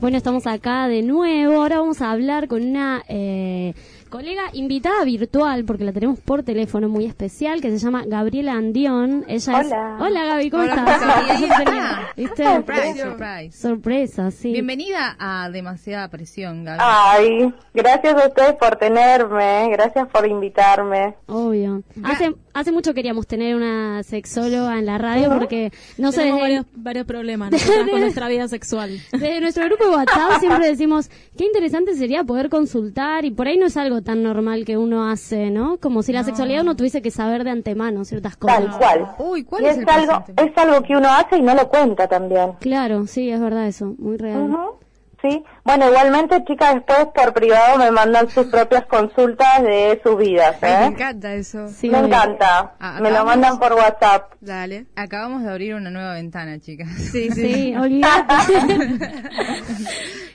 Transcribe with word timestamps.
Bueno, 0.00 0.16
estamos 0.16 0.46
acá 0.46 0.86
de 0.86 1.02
nuevo. 1.02 1.60
Ahora 1.60 1.78
vamos 1.80 2.00
a 2.02 2.12
hablar 2.12 2.46
con 2.46 2.62
una 2.62 3.02
eh, 3.08 3.74
colega 4.08 4.42
invitada 4.52 5.04
virtual, 5.04 5.64
porque 5.64 5.84
la 5.84 5.92
tenemos 5.92 6.20
por 6.20 6.44
teléfono 6.44 6.88
muy 6.88 7.04
especial, 7.04 7.60
que 7.60 7.70
se 7.70 7.78
llama 7.78 8.04
Gabriela 8.06 8.52
Andión. 8.52 9.24
Ella 9.26 9.58
Hola. 9.58 9.96
Es... 9.96 10.02
Hola 10.02 10.24
Gaby, 10.24 10.50
¿cómo 10.50 10.62
Hola, 10.62 10.74
estás? 10.74 12.16
¿Viste? 12.16 12.44
Surprise, 12.44 13.02
surprise. 13.02 13.58
Sorpresa, 13.58 14.30
sí. 14.30 14.52
Bienvenida 14.52 15.16
a 15.18 15.50
Demasiada 15.50 16.08
Presión, 16.08 16.64
Gaby. 16.64 16.78
Ay, 16.80 17.54
gracias 17.74 18.22
a 18.22 18.28
ustedes 18.28 18.54
por 18.54 18.76
tenerme, 18.76 19.68
gracias 19.70 20.08
por 20.08 20.26
invitarme. 20.26 21.16
Obvio. 21.26 21.82
Hace, 22.04 22.34
hace 22.58 22.72
mucho 22.72 22.94
queríamos 22.94 23.26
tener 23.26 23.54
una 23.56 24.02
sexóloga 24.02 24.78
en 24.78 24.86
la 24.86 24.98
radio 24.98 25.28
porque 25.38 25.72
no 25.96 26.12
sé, 26.12 26.18
Tenemos 26.20 26.40
desde, 26.42 26.54
varios, 26.56 26.66
varios 26.74 27.06
problemas 27.06 27.50
con 27.90 28.00
nuestra 28.00 28.28
vida 28.28 28.48
sexual. 28.48 28.90
desde 29.12 29.40
nuestro 29.40 29.64
grupo 29.66 29.84
de 29.84 29.90
WhatsApp 29.96 30.40
siempre 30.40 30.66
decimos 30.68 31.10
qué 31.36 31.44
interesante 31.44 31.94
sería 31.94 32.24
poder 32.24 32.48
consultar 32.48 33.24
y 33.24 33.30
por 33.30 33.46
ahí 33.48 33.56
no 33.58 33.66
es 33.66 33.76
algo 33.76 34.02
tan 34.02 34.22
normal 34.22 34.64
que 34.64 34.76
uno 34.76 35.08
hace, 35.08 35.50
¿no? 35.50 35.78
Como 35.78 36.02
si 36.02 36.12
la 36.12 36.24
sexualidad 36.24 36.62
uno 36.62 36.76
tuviese 36.76 37.02
que 37.02 37.10
saber 37.10 37.44
de 37.44 37.50
antemano 37.50 38.04
ciertas 38.04 38.36
cosas. 38.36 38.58
Tal 38.64 38.78
cual. 38.78 39.08
Uy, 39.18 39.44
¿cuál 39.44 39.62
Y 39.62 39.66
es, 39.66 39.76
es 39.76 39.82
el 39.82 39.88
algo, 39.88 40.24
presente? 40.24 40.44
es 40.44 40.58
algo 40.58 40.82
que 40.82 40.96
uno 40.96 41.08
hace 41.08 41.36
y 41.38 41.42
no 41.42 41.54
lo 41.54 41.68
cuenta 41.68 42.08
también. 42.08 42.52
Claro, 42.60 43.06
sí, 43.06 43.30
es 43.30 43.40
verdad 43.40 43.66
eso, 43.66 43.94
muy 43.98 44.16
real. 44.16 44.42
Ujú, 44.50 44.78
Sí, 45.20 45.42
bueno, 45.64 45.88
igualmente, 45.88 46.44
chicas, 46.44 46.74
después 46.76 47.08
por 47.12 47.34
privado 47.34 47.76
me 47.76 47.90
mandan 47.90 48.30
sus 48.30 48.46
propias 48.46 48.86
consultas 48.86 49.62
de 49.64 50.00
sus 50.04 50.16
vidas, 50.16 50.56
Ay, 50.62 50.70
me 50.78 50.84
¿eh? 50.84 50.86
encanta 50.90 51.34
eso. 51.34 51.66
Sí, 51.66 51.90
me 51.90 51.98
encanta. 51.98 52.74
Ah, 52.78 53.00
me 53.02 53.10
lo 53.10 53.24
mandan 53.24 53.58
por 53.58 53.72
WhatsApp. 53.72 54.34
Dale. 54.40 54.86
Acabamos 54.94 55.42
de 55.42 55.50
abrir 55.50 55.74
una 55.74 55.90
nueva 55.90 56.14
ventana, 56.14 56.60
chicas. 56.60 56.88
Sí, 56.90 57.30
Sí, 57.32 57.74
olvídate. 57.80 58.34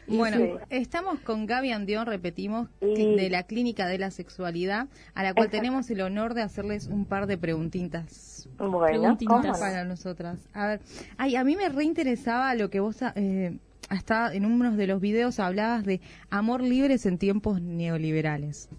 Bueno, 0.05 0.37
Sí. 0.37 0.51
estamos 0.69 1.19
con 1.21 1.45
Gaby 1.45 1.71
Andión, 1.71 2.05
repetimos, 2.05 2.67
Sí. 2.81 3.15
de 3.15 3.29
la 3.29 3.43
Clínica 3.43 3.87
de 3.87 3.97
la 3.97 4.11
Sexualidad, 4.11 4.87
a 5.15 5.23
la 5.23 5.33
cual 5.33 5.49
tenemos 5.49 5.89
el 5.89 6.01
honor 6.01 6.33
de 6.33 6.41
hacerles 6.41 6.87
un 6.87 7.05
par 7.05 7.25
de 7.25 7.37
preguntitas 7.37 8.49
Bueno, 8.57 8.81
Preguntitas. 8.81 9.59
para 9.59 9.85
nosotras. 9.85 10.39
A 10.53 10.67
ver, 10.67 10.81
ay, 11.17 11.37
a 11.37 11.43
mí 11.45 11.55
me 11.55 11.69
reinteresaba 11.69 12.53
lo 12.55 12.69
que 12.69 12.81
vos 12.81 12.97
eh, 13.15 13.57
hasta 13.93 14.33
en 14.33 14.45
uno 14.45 14.75
de 14.75 14.87
los 14.87 14.99
videos 14.99 15.39
hablabas 15.39 15.85
de 15.85 16.01
amor 16.29 16.61
libres 16.61 17.05
en 17.05 17.17
tiempos 17.17 17.61
neoliberales. 17.61 18.69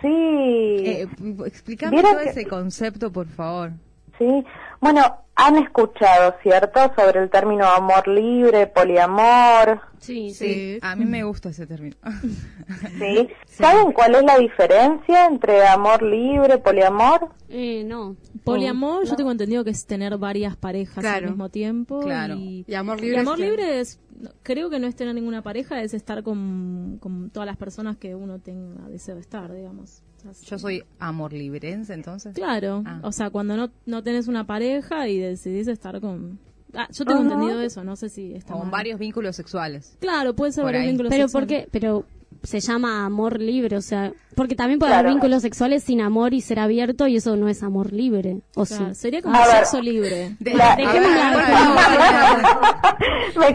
Sí. 0.00 0.08
Eh, 0.08 1.06
explícame 1.46 2.00
todo 2.02 2.18
que- 2.22 2.30
ese 2.30 2.46
concepto, 2.46 3.10
por 3.12 3.26
favor. 3.26 3.72
Sí, 4.18 4.44
bueno, 4.80 5.02
han 5.36 5.56
escuchado, 5.56 6.34
¿cierto?, 6.42 6.78
sobre 6.96 7.20
el 7.20 7.30
término 7.30 7.66
amor 7.66 8.06
libre, 8.06 8.66
poliamor, 8.68 9.80
Sí, 9.98 10.34
sí. 10.34 10.78
A 10.82 10.94
mí 10.96 11.06
me 11.06 11.24
gusta 11.24 11.48
ese 11.48 11.66
término. 11.66 11.96
¿sí? 12.98 13.28
¿Saben 13.46 13.92
cuál 13.92 14.14
es 14.16 14.22
la 14.22 14.36
diferencia 14.38 15.26
entre 15.26 15.66
amor 15.66 16.02
libre, 16.02 16.58
poliamor? 16.58 17.30
Eh, 17.48 17.82
no. 17.86 18.14
Poliamor, 18.44 19.06
yo 19.06 19.16
tengo 19.16 19.30
entendido 19.32 19.64
que 19.64 19.70
es 19.70 19.86
tener 19.86 20.18
varias 20.18 20.56
parejas 20.56 20.98
Claro. 21.02 21.24
al 21.26 21.30
mismo 21.32 21.48
tiempo. 21.48 22.00
Claro. 22.00 22.34
Y, 22.34 22.64
Y 22.68 22.74
amor 22.74 22.98
y 22.98 23.02
libre 23.02 23.20
amor 23.20 23.34
es 23.34 23.40
que- 23.40 23.46
libre 23.50 23.80
es, 23.80 24.00
no, 24.20 24.30
creo 24.42 24.68
que 24.68 24.78
no 24.78 24.86
es 24.86 24.94
tener 24.94 25.14
ninguna 25.14 25.40
pareja, 25.42 25.82
es 25.82 25.94
estar 25.94 26.22
con, 26.22 26.98
con 27.00 27.30
todas 27.30 27.46
las 27.46 27.56
personas 27.56 27.96
que 27.96 28.14
uno 28.14 28.38
tenga 28.40 28.86
deseo 28.88 29.14
de 29.14 29.22
estar, 29.22 29.50
digamos. 29.52 30.02
Sea, 30.32 30.48
Yo 30.50 30.58
soy 30.58 30.84
amor 30.98 31.32
librense, 31.32 31.92
entonces. 31.94 32.34
Claro, 32.34 32.82
Ah. 32.86 33.00
o 33.02 33.12
sea, 33.12 33.30
cuando 33.30 33.56
no, 33.56 33.70
no 33.86 34.02
tenés 34.02 34.26
una 34.28 34.46
pareja 34.46 35.06
y 35.08 35.18
decidís 35.18 35.68
estar 35.68 36.00
con... 36.00 36.38
Ah, 36.76 36.88
yo 36.90 37.04
tengo 37.04 37.20
Ajá. 37.20 37.30
entendido 37.32 37.60
eso, 37.60 37.84
no 37.84 37.94
sé 37.96 38.08
si 38.08 38.34
está 38.34 38.52
Con 38.52 38.62
mal. 38.62 38.70
varios 38.70 38.98
vínculos 38.98 39.36
sexuales. 39.36 39.96
Claro, 40.00 40.34
puede 40.34 40.50
ser 40.52 40.62
Por 40.62 40.68
varios 40.72 40.82
ahí. 40.82 40.88
vínculos 40.88 41.10
Pero 41.10 41.24
sexuales. 41.28 41.48
porque, 41.62 41.68
pero 41.70 42.04
se 42.42 42.58
llama 42.60 43.06
amor 43.06 43.40
libre, 43.40 43.76
o 43.76 43.80
sea, 43.80 44.12
porque 44.34 44.54
también 44.56 44.78
puede 44.80 44.90
Claro. 44.90 45.06
haber 45.08 45.14
vínculos 45.14 45.40
sexuales 45.42 45.84
sin 45.84 46.00
amor 46.00 46.34
y 46.34 46.40
ser 46.40 46.58
abierto 46.58 47.06
y 47.06 47.16
eso 47.16 47.36
no 47.36 47.48
es 47.48 47.62
amor 47.62 47.92
libre, 47.92 48.40
o 48.56 48.64
Claro, 48.66 48.88
sí. 48.88 48.94
sería 48.96 49.22
como 49.22 49.36
A 49.36 49.46
ver. 49.46 49.56
sexo 49.58 49.80
libre. 49.80 50.36
De- 50.40 50.52
La- 50.54 50.76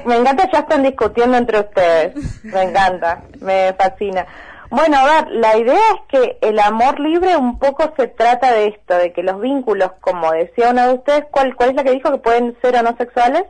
me 0.06 0.16
encanta, 0.16 0.50
ya 0.52 0.60
están 0.60 0.84
discutiendo 0.84 1.38
entre 1.38 1.60
ustedes. 1.60 2.44
Me 2.44 2.64
encanta, 2.64 3.24
me 3.42 3.74
fascina. 3.78 4.26
Bueno, 4.72 4.98
a 4.98 5.06
ver, 5.06 5.32
la 5.32 5.58
idea 5.58 5.80
es 5.96 6.02
que 6.10 6.38
el 6.42 6.60
amor 6.60 7.00
libre 7.00 7.36
un 7.36 7.58
poco 7.58 7.92
se 7.98 8.08
trata 8.08 8.52
de 8.52 8.68
esto, 8.68 8.96
de 8.96 9.14
que 9.14 9.24
los 9.24 9.42
vínculos, 9.42 9.92
como 10.00 10.32
decía 10.32 10.70
uno 10.70 10.88
de 10.88 10.94
ustedes, 10.94 11.26
¿cuál, 11.32 11.56
cuál 11.56 11.70
es 11.70 11.76
la 11.76 11.84
que 11.84 11.92
dijo 11.92 12.12
que 12.12 12.20
pueden 12.20 12.56
ser 12.62 12.76
o 12.76 12.84
no 12.84 12.96
sexuales? 12.98 13.46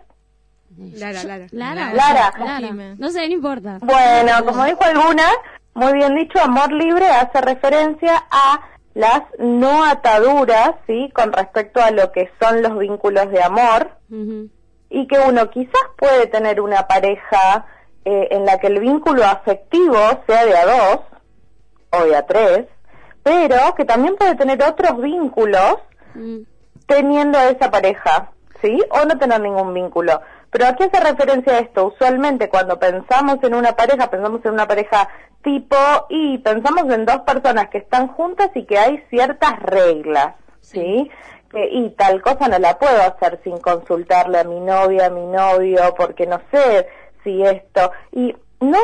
Lara, 0.77 1.23
Lara. 1.23 1.47
Lara, 1.51 1.91
Lara. 2.37 2.71
No 2.97 3.09
sé, 3.09 3.27
no 3.27 3.33
importa. 3.33 3.79
Bueno, 3.81 4.45
como 4.45 4.63
dijo 4.63 4.81
alguna, 4.83 5.25
muy 5.73 5.93
bien 5.93 6.15
dicho, 6.15 6.39
amor 6.41 6.71
libre 6.71 7.05
hace 7.07 7.41
referencia 7.41 8.23
a 8.31 8.61
las 8.93 9.21
no 9.37 9.83
ataduras, 9.83 10.75
¿sí? 10.87 11.11
Con 11.13 11.33
respecto 11.33 11.81
a 11.81 11.91
lo 11.91 12.11
que 12.11 12.31
son 12.41 12.61
los 12.61 12.77
vínculos 12.77 13.29
de 13.29 13.43
amor 13.43 13.91
y 14.89 15.07
que 15.07 15.19
uno 15.19 15.49
quizás 15.49 15.81
puede 15.97 16.27
tener 16.27 16.61
una 16.61 16.87
pareja 16.87 17.65
eh, 18.09 18.27
en 18.31 18.45
la 18.45 18.57
que 18.59 18.67
el 18.67 18.79
vínculo 18.79 19.23
afectivo 19.25 19.97
sea 20.27 20.45
de 20.45 20.57
a 20.57 20.65
dos 20.65 20.99
o 21.91 22.03
de 22.05 22.15
a 22.15 22.25
tres, 22.25 22.65
pero 23.23 23.75
que 23.75 23.85
también 23.85 24.15
puede 24.15 24.35
tener 24.35 24.61
otros 24.63 25.01
vínculos 25.01 25.75
Mm. 26.15 26.39
teniendo 26.87 27.37
a 27.37 27.49
esa 27.49 27.69
pareja, 27.69 28.31
¿sí? 28.61 28.81
O 28.89 29.05
no 29.05 29.17
tener 29.19 29.39
ningún 29.41 29.73
vínculo. 29.73 30.21
Pero 30.49 30.65
¿a 30.65 30.75
qué 30.75 30.85
hace 30.85 30.99
referencia 30.99 31.59
esto? 31.59 31.85
Usualmente 31.87 32.49
cuando 32.49 32.79
pensamos 32.79 33.37
en 33.43 33.53
una 33.53 33.73
pareja, 33.75 34.09
pensamos 34.09 34.43
en 34.43 34.53
una 34.53 34.67
pareja 34.67 35.07
tipo 35.43 35.75
y 36.09 36.39
pensamos 36.39 36.91
en 36.91 37.05
dos 37.05 37.19
personas 37.19 37.69
que 37.69 37.77
están 37.77 38.07
juntas 38.07 38.49
y 38.55 38.65
que 38.65 38.79
hay 38.79 39.03
ciertas 39.11 39.59
reglas, 39.61 40.33
¿sí? 40.61 41.09
Que, 41.51 41.67
y 41.71 41.89
tal 41.91 42.21
cosa 42.21 42.47
no 42.47 42.57
la 42.57 42.77
puedo 42.79 43.01
hacer 43.01 43.39
sin 43.43 43.59
consultarle 43.59 44.39
a 44.39 44.43
mi 44.43 44.59
novia, 44.59 45.05
a 45.05 45.09
mi 45.11 45.25
novio, 45.27 45.93
porque 45.95 46.25
no 46.25 46.41
sé 46.51 46.87
si 47.23 47.43
esto... 47.43 47.91
Y 48.11 48.35
no, 48.59 48.77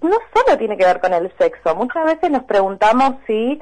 no 0.00 0.16
solo 0.34 0.58
tiene 0.58 0.76
que 0.76 0.84
ver 0.84 1.00
con 1.00 1.12
el 1.12 1.32
sexo, 1.38 1.74
muchas 1.74 2.04
veces 2.04 2.30
nos 2.30 2.44
preguntamos 2.44 3.14
si 3.26 3.60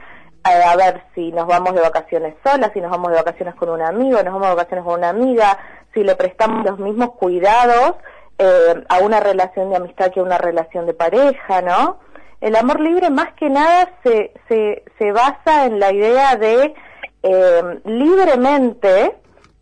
eh, 0.48 0.62
a 0.64 0.76
ver 0.76 1.02
si 1.14 1.32
nos 1.32 1.46
vamos 1.46 1.74
de 1.74 1.80
vacaciones 1.80 2.34
solas, 2.44 2.70
si 2.72 2.80
nos 2.80 2.90
vamos 2.90 3.10
de 3.10 3.16
vacaciones 3.16 3.54
con 3.56 3.68
un 3.68 3.82
amigo, 3.82 4.22
nos 4.22 4.32
vamos 4.34 4.48
de 4.48 4.54
vacaciones 4.54 4.84
con 4.84 4.94
una 4.98 5.08
amiga, 5.08 5.58
si 5.92 6.04
le 6.04 6.14
prestamos 6.14 6.64
los 6.64 6.78
mismos 6.78 7.12
cuidados 7.14 7.96
eh, 8.38 8.84
a 8.88 8.98
una 8.98 9.18
relación 9.18 9.70
de 9.70 9.76
amistad 9.76 10.12
que 10.12 10.20
a 10.20 10.22
una 10.22 10.38
relación 10.38 10.86
de 10.86 10.94
pareja, 10.94 11.62
¿no? 11.62 11.98
El 12.40 12.54
amor 12.54 12.80
libre 12.80 13.08
más 13.10 13.32
que 13.32 13.48
nada 13.48 13.90
se, 14.04 14.34
se, 14.46 14.84
se 14.98 15.10
basa 15.10 15.64
en 15.64 15.80
la 15.80 15.90
idea 15.92 16.36
de 16.36 16.74
eh, 17.22 17.80
libremente, 17.84 19.16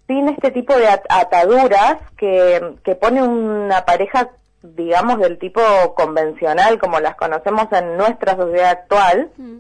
sin 0.09 0.29
este 0.29 0.51
tipo 0.51 0.75
de 0.77 0.89
at- 0.89 1.07
ataduras 1.09 1.97
que, 2.19 2.75
que 2.85 2.95
pone 2.97 3.23
una 3.23 3.85
pareja, 3.87 4.29
digamos, 4.75 5.19
del 5.19 5.39
tipo 5.39 5.61
convencional, 5.95 6.79
como 6.79 6.99
las 7.01 7.17
conocemos 7.17 7.67
en 7.73 7.97
nuestra 7.97 8.35
sociedad 8.37 8.71
actual, 8.71 9.31
Mm. 9.37 9.59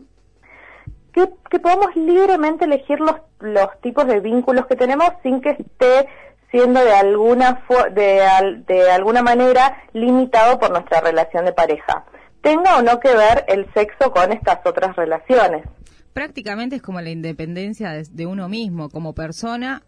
que, 1.12 1.28
que 1.50 1.60
podamos 1.60 1.94
libremente 1.94 2.64
elegir 2.64 2.98
los, 3.00 3.16
los 3.40 3.68
tipos 3.82 4.06
de 4.06 4.20
vínculos 4.20 4.66
que 4.66 4.76
tenemos 4.76 5.08
sin 5.22 5.40
que 5.40 5.50
esté 5.50 6.08
siendo 6.50 6.80
de 6.84 6.92
alguna 6.94 7.62
de, 7.92 8.22
al- 8.22 8.64
de 8.66 8.90
alguna 8.90 9.22
manera 9.22 9.76
limitado 9.92 10.58
por 10.58 10.70
nuestra 10.70 11.00
relación 11.00 11.44
de 11.44 11.52
pareja. 11.52 12.04
Tenga 12.42 12.78
o 12.78 12.82
no 12.82 12.98
que 13.00 13.14
ver 13.14 13.44
el 13.48 13.66
sexo 13.74 14.10
con 14.12 14.32
estas 14.32 14.58
otras 14.64 14.94
relaciones. 14.96 15.64
Prácticamente 16.12 16.76
es 16.76 16.82
como 16.82 17.00
la 17.00 17.10
independencia 17.10 17.90
de, 17.90 18.04
de 18.10 18.26
uno 18.26 18.48
mismo 18.48 18.88
como 18.88 19.14
persona, 19.14 19.82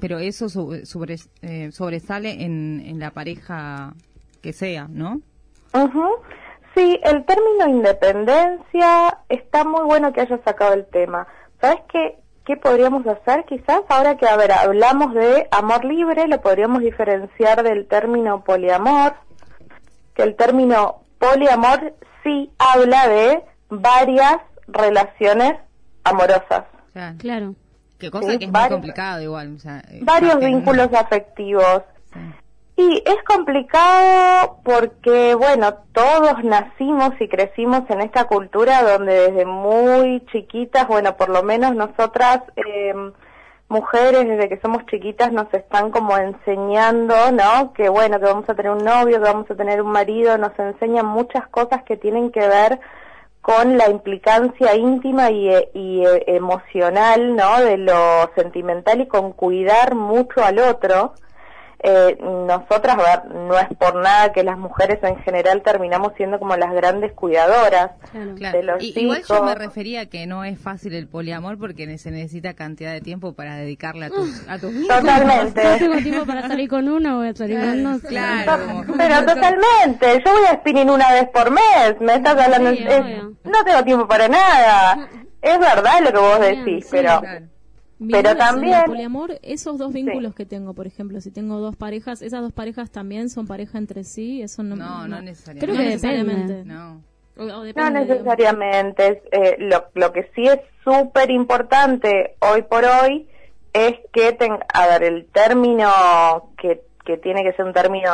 pero 0.00 0.18
eso 0.18 0.48
sobre- 0.48 1.16
eh, 1.42 1.70
sobresale 1.72 2.44
en, 2.44 2.82
en 2.86 2.98
la 2.98 3.10
pareja 3.10 3.94
que 4.42 4.52
sea, 4.52 4.86
¿no? 4.88 5.20
Ujú. 5.74 6.06
Sí, 6.74 6.98
el 7.04 7.24
término 7.24 7.68
independencia 7.68 9.18
está 9.28 9.64
muy 9.64 9.82
bueno 9.84 10.12
que 10.12 10.20
hayas 10.22 10.40
sacado 10.44 10.72
el 10.74 10.86
tema. 10.86 11.26
¿Sabes 11.60 11.80
qué, 11.92 12.16
qué 12.46 12.56
podríamos 12.56 13.06
hacer 13.06 13.44
quizás? 13.44 13.82
Ahora 13.88 14.16
que, 14.16 14.26
a 14.26 14.36
ver, 14.36 14.52
hablamos 14.52 15.12
de 15.14 15.48
amor 15.50 15.84
libre, 15.84 16.26
lo 16.28 16.40
podríamos 16.40 16.80
diferenciar 16.82 17.62
del 17.62 17.86
término 17.86 18.42
poliamor, 18.42 19.14
que 20.14 20.22
el 20.22 20.34
término 20.34 21.02
poliamor 21.18 21.94
sí 22.24 22.50
habla 22.58 23.06
de 23.08 23.42
varias 23.68 24.36
relaciones 24.68 25.54
amorosas, 26.04 26.64
Claro. 27.18 27.54
Que 28.02 28.10
cosa 28.10 28.30
Sí, 28.32 28.38
que 28.38 28.44
es 28.44 28.50
muy 28.50 28.60
varios- 28.60 28.72
complicado 28.80 29.22
igual. 29.22 29.54
o 29.56 29.58
sea, 29.58 29.78
eh, 29.90 30.00
varios 30.02 30.38
vínculos 30.38 30.88
afectivos. 30.92 31.82
Sí. 32.12 32.20
Y 32.74 33.02
es 33.06 33.22
complicado 33.26 34.58
porque, 34.64 35.34
bueno, 35.34 35.74
todos 35.92 36.42
nacimos 36.42 37.12
y 37.20 37.28
crecimos 37.28 37.82
en 37.90 38.00
esta 38.00 38.24
cultura 38.24 38.82
donde 38.82 39.12
desde 39.30 39.44
muy 39.44 40.24
chiquitas, 40.32 40.86
bueno, 40.88 41.16
por 41.16 41.28
lo 41.28 41.42
menos 41.42 41.74
nosotras, 41.74 42.40
eh, 42.56 42.94
mujeres 43.68 44.26
desde 44.28 44.48
que 44.50 44.60
somos 44.60 44.84
chiquitas 44.86 45.32
nos 45.32 45.52
están 45.54 45.90
como 45.90 46.16
enseñando, 46.18 47.14
¿no? 47.32 47.72
Que 47.72 47.88
bueno, 47.88 48.18
que 48.18 48.26
vamos 48.26 48.48
a 48.48 48.54
tener 48.54 48.70
un 48.72 48.84
novio, 48.84 49.18
que 49.18 49.30
vamos 49.32 49.50
a 49.50 49.54
tener 49.54 49.80
un 49.80 49.90
marido, 49.92 50.36
nos 50.36 50.58
enseñan 50.58 51.06
muchas 51.06 51.46
cosas 51.48 51.82
que 51.84 51.96
tienen 51.96 52.30
que 52.32 52.40
ver 52.46 52.80
con 53.42 53.76
la 53.76 53.90
implicancia 53.90 54.74
íntima 54.76 55.30
y, 55.30 55.48
y 55.74 56.06
eh, 56.06 56.24
emocional, 56.28 57.34
¿no? 57.36 57.60
De 57.60 57.76
lo 57.76 58.30
sentimental 58.36 59.00
y 59.02 59.06
con 59.06 59.32
cuidar 59.32 59.96
mucho 59.96 60.42
al 60.44 60.60
otro 60.60 61.14
eh, 61.84 62.16
nosotras, 62.20 62.96
ver, 62.96 63.34
no 63.34 63.58
es 63.58 63.66
por 63.76 63.96
nada 63.96 64.32
que 64.32 64.44
las 64.44 64.56
mujeres 64.56 65.02
en 65.02 65.16
general 65.22 65.62
terminamos 65.62 66.12
siendo 66.16 66.38
como 66.38 66.56
las 66.56 66.72
grandes 66.72 67.12
cuidadoras 67.12 67.90
de 68.12 68.62
los 68.62 68.80
y, 68.80 68.92
Igual 68.96 69.22
yo 69.28 69.42
me 69.42 69.54
refería 69.56 70.06
que 70.06 70.26
no 70.28 70.44
es 70.44 70.60
fácil 70.60 70.94
el 70.94 71.08
poliamor 71.08 71.58
porque 71.58 71.98
se 71.98 72.12
necesita 72.12 72.54
cantidad 72.54 72.92
de 72.92 73.00
tiempo 73.00 73.32
para 73.32 73.56
dedicarle 73.56 74.06
a 74.06 74.10
tus 74.10 74.48
a 74.48 74.58
tus 74.58 74.86
Totalmente. 74.86 75.64
No 75.64 75.78
tengo 75.78 75.96
tiempo 75.96 76.24
para 76.24 76.46
salir 76.46 76.68
con 76.68 76.88
uno, 76.88 77.16
voy 77.16 77.28
a 77.28 77.34
salir 77.34 77.58
con 77.58 77.82
dos. 77.82 78.02
Claro. 78.02 78.84
Pero 78.96 79.18
totalmente. 79.26 80.22
Yo 80.24 80.32
voy 80.32 80.46
a 80.50 80.54
spinning 80.54 80.88
una 80.88 81.12
vez 81.12 81.28
por 81.30 81.50
mes. 81.50 82.00
Me 82.00 82.14
estás 82.14 82.36
hablando... 82.36 82.70
no 83.44 83.64
tengo 83.64 83.84
tiempo 83.84 84.06
para 84.06 84.28
nada. 84.28 85.08
Es 85.42 85.58
verdad 85.58 85.94
lo 86.04 86.12
que 86.12 86.18
vos 86.18 86.38
decís, 86.38 86.86
pero 86.88 87.20
pero 88.10 88.36
también 88.36 88.74
el 88.74 88.84
poliamor 88.84 89.38
esos 89.42 89.78
dos 89.78 89.92
vínculos 89.92 90.34
que 90.34 90.46
tengo 90.46 90.74
por 90.74 90.86
ejemplo 90.86 91.20
si 91.20 91.30
tengo 91.30 91.58
dos 91.58 91.76
parejas 91.76 92.22
esas 92.22 92.42
dos 92.42 92.52
parejas 92.52 92.90
también 92.90 93.28
son 93.30 93.46
pareja 93.46 93.78
entre 93.78 94.04
sí 94.04 94.42
eso 94.42 94.62
no 94.62 94.76
no, 94.76 95.06
no, 95.08 95.20
necesariamente. 95.22 95.66
Creo 95.66 95.76
que 95.76 95.84
necesariamente 95.84 96.64
no. 96.64 97.02
No 97.34 97.90
necesariamente 97.90 99.22
eh, 99.32 99.56
lo, 99.58 99.86
lo 99.94 100.12
que 100.12 100.30
sí 100.34 100.46
es 100.46 100.60
súper 100.84 101.30
importante 101.30 102.36
hoy 102.40 102.62
por 102.62 102.84
hoy 102.84 103.26
es 103.72 103.94
que 104.12 104.32
ten, 104.32 104.58
a 104.74 104.86
ver 104.86 105.02
el 105.04 105.24
término 105.26 106.52
que 106.58 106.82
que 107.04 107.16
tiene 107.16 107.42
que 107.42 107.52
ser 107.52 107.64
un 107.64 107.72
término 107.72 108.10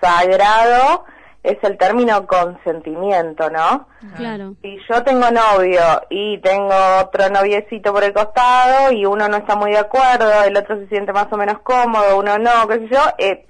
sagrado 0.00 1.04
es 1.42 1.56
el 1.62 1.78
término 1.78 2.26
consentimiento, 2.26 3.48
¿no? 3.50 3.88
Claro. 4.16 4.54
Si 4.60 4.78
yo 4.88 5.02
tengo 5.02 5.30
novio 5.30 5.80
y 6.10 6.38
tengo 6.38 6.74
otro 7.00 7.30
noviecito 7.30 7.92
por 7.92 8.04
el 8.04 8.12
costado 8.12 8.92
y 8.92 9.06
uno 9.06 9.26
no 9.28 9.38
está 9.38 9.56
muy 9.56 9.70
de 9.70 9.78
acuerdo, 9.78 10.42
el 10.44 10.56
otro 10.56 10.76
se 10.78 10.88
siente 10.88 11.12
más 11.12 11.28
o 11.30 11.36
menos 11.36 11.60
cómodo, 11.60 12.18
uno 12.18 12.38
no, 12.38 12.68
qué 12.68 12.80
sé 12.80 12.88
yo, 12.88 13.00
eh, 13.16 13.46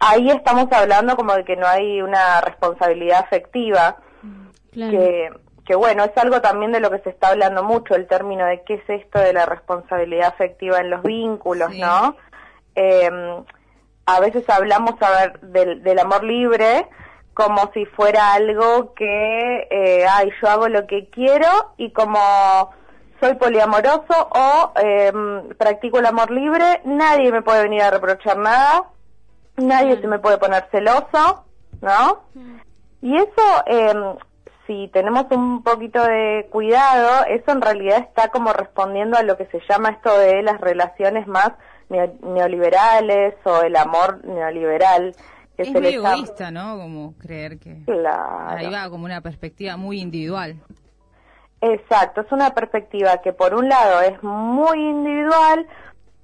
ahí 0.00 0.30
estamos 0.30 0.66
hablando 0.72 1.16
como 1.16 1.34
de 1.34 1.44
que 1.44 1.56
no 1.56 1.66
hay 1.66 2.02
una 2.02 2.40
responsabilidad 2.40 3.20
afectiva. 3.20 3.96
Claro. 4.72 4.90
Que, 4.90 5.30
que 5.64 5.74
bueno, 5.74 6.04
es 6.04 6.16
algo 6.16 6.40
también 6.40 6.72
de 6.72 6.80
lo 6.80 6.90
que 6.90 6.98
se 7.00 7.10
está 7.10 7.28
hablando 7.28 7.62
mucho, 7.62 7.94
el 7.94 8.06
término 8.06 8.46
de 8.46 8.62
qué 8.64 8.74
es 8.74 8.88
esto 8.88 9.18
de 9.18 9.32
la 9.32 9.46
responsabilidad 9.46 10.28
afectiva 10.28 10.78
en 10.80 10.90
los 10.90 11.02
vínculos, 11.02 11.70
¿no? 11.74 12.16
Eh, 12.74 13.10
a 14.06 14.20
veces 14.20 14.48
hablamos 14.48 14.94
a 15.02 15.10
ver, 15.10 15.40
del, 15.40 15.82
del 15.82 15.98
amor 15.98 16.24
libre, 16.24 16.88
como 17.38 17.70
si 17.72 17.86
fuera 17.86 18.32
algo 18.32 18.94
que, 18.94 19.68
eh, 19.70 20.04
ay, 20.10 20.28
yo 20.42 20.48
hago 20.48 20.68
lo 20.68 20.88
que 20.88 21.08
quiero 21.08 21.46
y 21.76 21.92
como 21.92 22.18
soy 23.20 23.36
poliamoroso 23.36 24.28
o 24.32 24.72
eh, 24.74 25.12
practico 25.56 26.00
el 26.00 26.06
amor 26.06 26.32
libre, 26.32 26.80
nadie 26.84 27.30
me 27.30 27.42
puede 27.42 27.62
venir 27.62 27.82
a 27.82 27.92
reprochar 27.92 28.38
nada, 28.38 28.86
nadie 29.56 30.00
se 30.00 30.08
me 30.08 30.18
puede 30.18 30.38
poner 30.38 30.66
celoso, 30.72 31.44
¿no? 31.80 32.24
Y 33.02 33.16
eso, 33.16 33.62
eh, 33.66 33.94
si 34.66 34.88
tenemos 34.88 35.26
un 35.30 35.62
poquito 35.62 36.02
de 36.02 36.48
cuidado, 36.50 37.24
eso 37.26 37.52
en 37.52 37.62
realidad 37.62 37.98
está 37.98 38.30
como 38.30 38.52
respondiendo 38.52 39.16
a 39.16 39.22
lo 39.22 39.36
que 39.36 39.46
se 39.46 39.60
llama 39.68 39.90
esto 39.90 40.18
de 40.18 40.42
las 40.42 40.60
relaciones 40.60 41.28
más 41.28 41.52
neoliberales 41.88 43.36
o 43.44 43.62
el 43.62 43.76
amor 43.76 44.24
neoliberal 44.24 45.14
es 45.58 45.72
muy 45.72 45.86
egoísta, 45.88 46.50
¿no? 46.50 46.78
Como 46.78 47.14
creer 47.18 47.58
que 47.58 47.82
ahí 48.48 48.70
va 48.70 48.88
como 48.88 49.04
una 49.04 49.20
perspectiva 49.20 49.76
muy 49.76 50.00
individual. 50.00 50.56
Exacto, 51.60 52.20
es 52.20 52.30
una 52.30 52.54
perspectiva 52.54 53.20
que 53.20 53.32
por 53.32 53.54
un 53.54 53.68
lado 53.68 54.00
es 54.02 54.22
muy 54.22 54.78
individual 54.78 55.66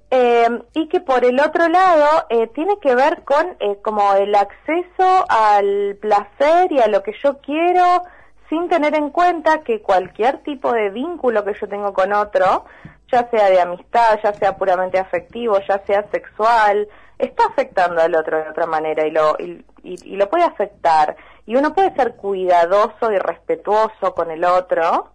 eh, 0.09 0.47
y 0.73 0.87
que 0.87 1.01
por 1.01 1.25
el 1.25 1.39
otro 1.41 1.67
lado 1.67 2.25
eh, 2.29 2.47
tiene 2.55 2.79
que 2.79 2.95
ver 2.95 3.23
con 3.23 3.57
eh, 3.59 3.77
como 3.81 4.13
el 4.13 4.33
acceso 4.33 5.25
al 5.27 5.97
placer 5.99 6.71
y 6.71 6.79
a 6.79 6.87
lo 6.87 7.03
que 7.03 7.11
yo 7.21 7.39
quiero 7.39 8.03
sin 8.49 8.69
tener 8.69 8.95
en 8.95 9.09
cuenta 9.09 9.63
que 9.63 9.81
cualquier 9.81 10.39
tipo 10.43 10.71
de 10.71 10.89
vínculo 10.89 11.43
que 11.43 11.53
yo 11.59 11.67
tengo 11.67 11.93
con 11.93 12.13
otro, 12.13 12.65
ya 13.11 13.29
sea 13.29 13.49
de 13.49 13.61
amistad, 13.61 14.19
ya 14.23 14.33
sea 14.33 14.55
puramente 14.57 14.99
afectivo, 14.99 15.59
ya 15.67 15.83
sea 15.85 16.05
sexual, 16.11 16.87
está 17.17 17.45
afectando 17.45 18.01
al 18.01 18.15
otro 18.15 18.37
de 18.37 18.49
otra 18.49 18.65
manera 18.65 19.05
y 19.05 19.11
lo, 19.11 19.35
y, 19.39 19.63
y, 19.83 20.15
lo 20.15 20.29
puede 20.29 20.43
afectar. 20.43 21.15
Y 21.45 21.55
uno 21.55 21.73
puede 21.73 21.93
ser 21.95 22.15
cuidadoso 22.15 23.11
y 23.11 23.17
respetuoso 23.17 24.13
con 24.13 24.31
el 24.31 24.43
otro. 24.43 25.11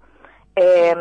Eh, 0.56 0.94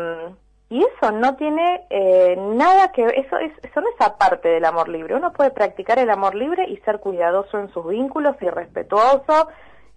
y 0.70 0.84
eso 0.84 1.10
no 1.10 1.34
tiene 1.34 1.84
eh, 1.90 2.36
nada 2.38 2.92
que 2.92 3.02
eso 3.02 3.36
es 3.38 3.52
eso 3.62 3.80
no 3.80 3.88
es 3.88 4.00
aparte 4.00 4.48
del 4.48 4.64
amor 4.64 4.88
libre 4.88 5.16
uno 5.16 5.32
puede 5.32 5.50
practicar 5.50 5.98
el 5.98 6.08
amor 6.08 6.36
libre 6.36 6.64
y 6.68 6.76
ser 6.78 7.00
cuidadoso 7.00 7.58
en 7.58 7.72
sus 7.72 7.88
vínculos 7.88 8.36
y 8.40 8.48
respetuoso 8.48 9.48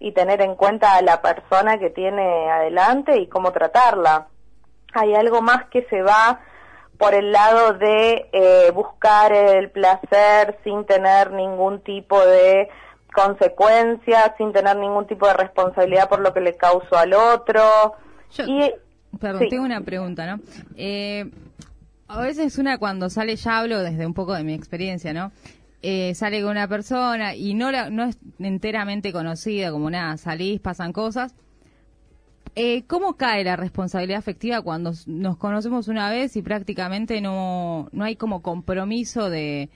y 0.04 0.12
tener 0.12 0.42
en 0.42 0.54
cuenta 0.54 0.96
a 0.96 1.02
la 1.02 1.22
persona 1.22 1.78
que 1.78 1.88
tiene 1.88 2.50
adelante 2.50 3.18
y 3.18 3.26
cómo 3.26 3.52
tratarla 3.52 4.28
hay 4.94 5.14
algo 5.14 5.42
más 5.42 5.66
que 5.70 5.82
se 5.90 6.02
va 6.02 6.40
por 6.98 7.14
el 7.14 7.32
lado 7.32 7.74
de 7.74 8.28
eh, 8.32 8.70
buscar 8.72 9.32
el 9.32 9.70
placer 9.70 10.56
sin 10.62 10.84
tener 10.86 11.32
ningún 11.32 11.80
tipo 11.80 12.24
de 12.24 12.68
consecuencia, 13.12 14.34
sin 14.38 14.52
tener 14.52 14.76
ningún 14.76 15.06
tipo 15.06 15.26
de 15.26 15.34
responsabilidad 15.34 16.08
por 16.08 16.20
lo 16.20 16.32
que 16.32 16.40
le 16.40 16.54
causó 16.54 16.96
al 16.96 17.14
otro. 17.14 17.94
y, 18.46 18.72
perdón, 19.20 19.48
tengo 19.48 19.64
una 19.64 19.80
pregunta, 19.80 20.26
¿no? 20.26 20.40
Eh, 20.76 21.30
a 22.06 22.20
veces 22.20 22.58
una 22.58 22.78
cuando 22.78 23.10
sale, 23.10 23.36
ya 23.36 23.58
hablo 23.58 23.80
desde 23.80 24.06
un 24.06 24.14
poco 24.14 24.34
de 24.34 24.44
mi 24.44 24.54
experiencia, 24.54 25.12
¿no? 25.12 25.32
Eh, 25.86 26.14
sale 26.14 26.40
con 26.40 26.52
una 26.52 26.66
persona 26.66 27.34
y 27.34 27.52
no, 27.52 27.70
la, 27.70 27.90
no 27.90 28.04
es 28.04 28.16
enteramente 28.38 29.12
conocida, 29.12 29.70
como 29.70 29.90
nada, 29.90 30.16
salís, 30.16 30.58
pasan 30.58 30.94
cosas, 30.94 31.34
eh, 32.56 32.84
¿Cómo 32.86 33.16
cae 33.16 33.42
la 33.42 33.56
responsabilidad 33.56 34.18
afectiva 34.18 34.62
cuando 34.62 34.92
nos 35.06 35.36
conocemos 35.36 35.88
una 35.88 36.08
vez 36.08 36.36
y 36.36 36.42
prácticamente 36.42 37.20
no, 37.20 37.88
no 37.90 38.04
hay 38.04 38.14
como 38.14 38.42
compromiso 38.42 39.28
de, 39.28 39.70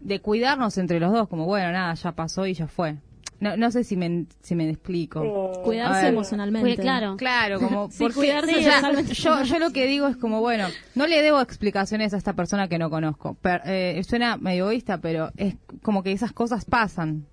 de 0.00 0.20
cuidarnos 0.20 0.78
entre 0.78 0.98
los 0.98 1.12
dos? 1.12 1.28
Como, 1.28 1.46
bueno, 1.46 1.70
nada, 1.70 1.94
ya 1.94 2.12
pasó 2.12 2.44
y 2.46 2.54
ya 2.54 2.66
fue. 2.66 2.96
No, 3.40 3.56
no 3.56 3.70
sé 3.70 3.84
si 3.84 3.96
me, 3.96 4.26
si 4.40 4.54
me 4.54 4.68
explico. 4.68 5.52
Cuidarse 5.62 6.08
emocionalmente. 6.08 6.76
claro. 6.76 7.16
Claro, 7.16 7.60
como 7.60 7.88
por 7.88 8.14
cuidarse 8.14 8.62
yo, 9.14 9.42
yo 9.42 9.58
lo 9.58 9.70
que 9.70 9.86
digo 9.86 10.08
es 10.08 10.16
como, 10.16 10.40
bueno, 10.40 10.66
no 10.94 11.06
le 11.06 11.22
debo 11.22 11.40
explicaciones 11.40 12.14
a 12.14 12.16
esta 12.16 12.32
persona 12.32 12.68
que 12.68 12.78
no 12.78 12.90
conozco. 12.90 13.36
eh, 13.64 14.02
suena 14.04 14.36
medio 14.36 14.64
egoísta, 14.64 14.98
pero 14.98 15.30
es 15.36 15.56
como 15.82 16.02
que 16.02 16.12
esas 16.12 16.32
cosas 16.32 16.64
pasan. 16.64 17.26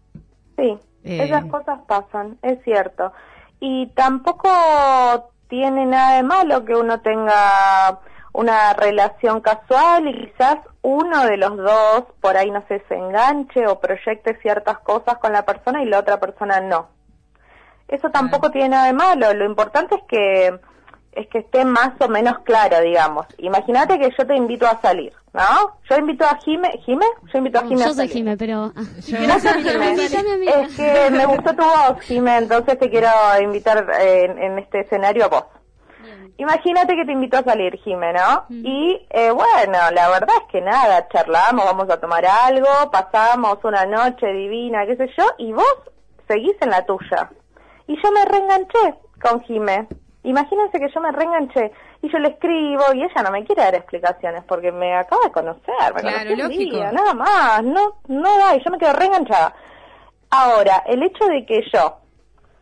Sí, 0.57 0.77
eh, 1.03 1.23
esas 1.23 1.45
cosas 1.45 1.79
pasan, 1.87 2.37
es 2.41 2.63
cierto 2.63 3.11
y 3.59 3.87
tampoco 3.87 4.49
tiene 5.47 5.85
nada 5.85 6.17
de 6.17 6.23
malo 6.23 6.65
que 6.65 6.75
uno 6.75 6.99
tenga 7.01 7.99
una 8.35 8.73
relación 8.73 9.41
casual 9.41 10.07
y 10.07 10.27
quizás 10.27 10.57
uno 10.81 11.25
de 11.25 11.37
los 11.37 11.55
dos 11.57 12.03
por 12.21 12.35
ahí 12.37 12.51
no 12.51 12.63
sé, 12.67 12.83
se 12.87 12.95
enganche 12.95 13.65
o 13.67 13.79
proyecte 13.79 14.37
ciertas 14.41 14.79
cosas 14.79 15.17
con 15.17 15.31
la 15.31 15.45
persona 15.45 15.81
y 15.81 15.85
la 15.85 15.99
otra 15.99 16.19
persona 16.19 16.59
no. 16.59 16.89
Eso 17.87 18.09
tampoco 18.09 18.51
tiene 18.51 18.69
nada 18.69 18.87
de 18.87 18.93
malo, 18.93 19.33
lo 19.33 19.45
importante 19.45 19.95
es 19.95 20.01
que 20.07 20.59
es 21.13 21.27
que 21.27 21.37
esté 21.37 21.63
más 21.63 21.91
o 21.99 22.09
menos 22.09 22.39
claro, 22.39 22.81
digamos. 22.81 23.25
Imagínate 23.37 23.97
que 23.97 24.13
yo 24.17 24.27
te 24.27 24.35
invito 24.35 24.67
a 24.67 24.81
salir, 24.81 25.13
¿no? 25.31 25.79
Yo 25.89 25.97
invito 25.97 26.25
a 26.25 26.37
Jime, 26.43 26.77
¿Jime? 26.85 27.05
Yo 27.31 27.37
invito 27.37 27.59
a 27.59 27.61
Jime 27.61 27.79
Yo 27.79 27.85
a 27.85 27.87
soy 27.87 27.95
salir. 27.95 28.11
Jime, 28.11 28.35
pero... 28.35 28.73
Ah. 28.75 28.83
Gracias, 29.07 29.55
Jime. 29.63 29.93
Es 29.93 30.75
que 30.75 31.09
me 31.11 31.25
gustó 31.25 31.55
tu 31.55 31.63
voz, 31.63 32.01
Jime, 32.01 32.35
entonces 32.37 32.77
te 32.77 32.89
quiero 32.89 33.07
invitar 33.41 33.87
en, 34.01 34.37
en 34.37 34.59
este 34.59 34.81
escenario 34.81 35.23
a 35.23 35.27
vos. 35.29 35.45
Imagínate 36.37 36.95
que 36.95 37.05
te 37.05 37.13
invito 37.13 37.37
a 37.37 37.43
salir, 37.43 37.77
Jime, 37.83 38.11
¿no? 38.11 38.45
Y 38.49 39.05
eh, 39.09 39.31
bueno, 39.31 39.77
la 39.93 40.09
verdad 40.09 40.35
es 40.41 40.51
que 40.51 40.59
nada, 40.59 41.07
charlamos, 41.07 41.63
vamos 41.63 41.89
a 41.89 41.99
tomar 41.99 42.25
algo, 42.25 42.67
pasamos 42.91 43.57
una 43.63 43.85
noche 43.85 44.27
divina, 44.27 44.85
qué 44.85 44.97
sé 44.97 45.09
yo, 45.17 45.23
y 45.37 45.53
vos 45.53 45.77
seguís 46.27 46.55
en 46.59 46.71
la 46.71 46.85
tuya. 46.85 47.29
Y 47.87 47.95
yo 48.01 48.11
me 48.11 48.25
reenganché 48.25 48.95
con 49.21 49.41
Jime. 49.43 49.87
Imagínense 50.23 50.79
que 50.79 50.89
yo 50.93 50.99
me 50.99 51.11
reenganché 51.11 51.71
y 52.01 52.11
yo 52.11 52.17
le 52.19 52.29
escribo 52.29 52.83
y 52.93 53.03
ella 53.03 53.23
no 53.23 53.31
me 53.31 53.45
quiere 53.45 53.61
dar 53.61 53.75
explicaciones 53.75 54.43
porque 54.45 54.71
me 54.71 54.93
acaba 54.93 55.23
de 55.23 55.31
conocer, 55.31 55.93
me 55.93 56.01
claro, 56.01 56.31
un 56.31 56.49
día, 56.49 56.91
nada 56.91 57.13
más, 57.13 57.63
no, 57.63 58.01
no 58.07 58.37
da, 58.37 58.55
y 58.55 58.63
yo 58.63 58.71
me 58.71 58.77
quedo 58.77 58.93
reenganchada. 58.93 59.53
Ahora, 60.31 60.83
el 60.87 61.01
hecho 61.01 61.25
de 61.27 61.45
que 61.45 61.61
yo 61.71 62.04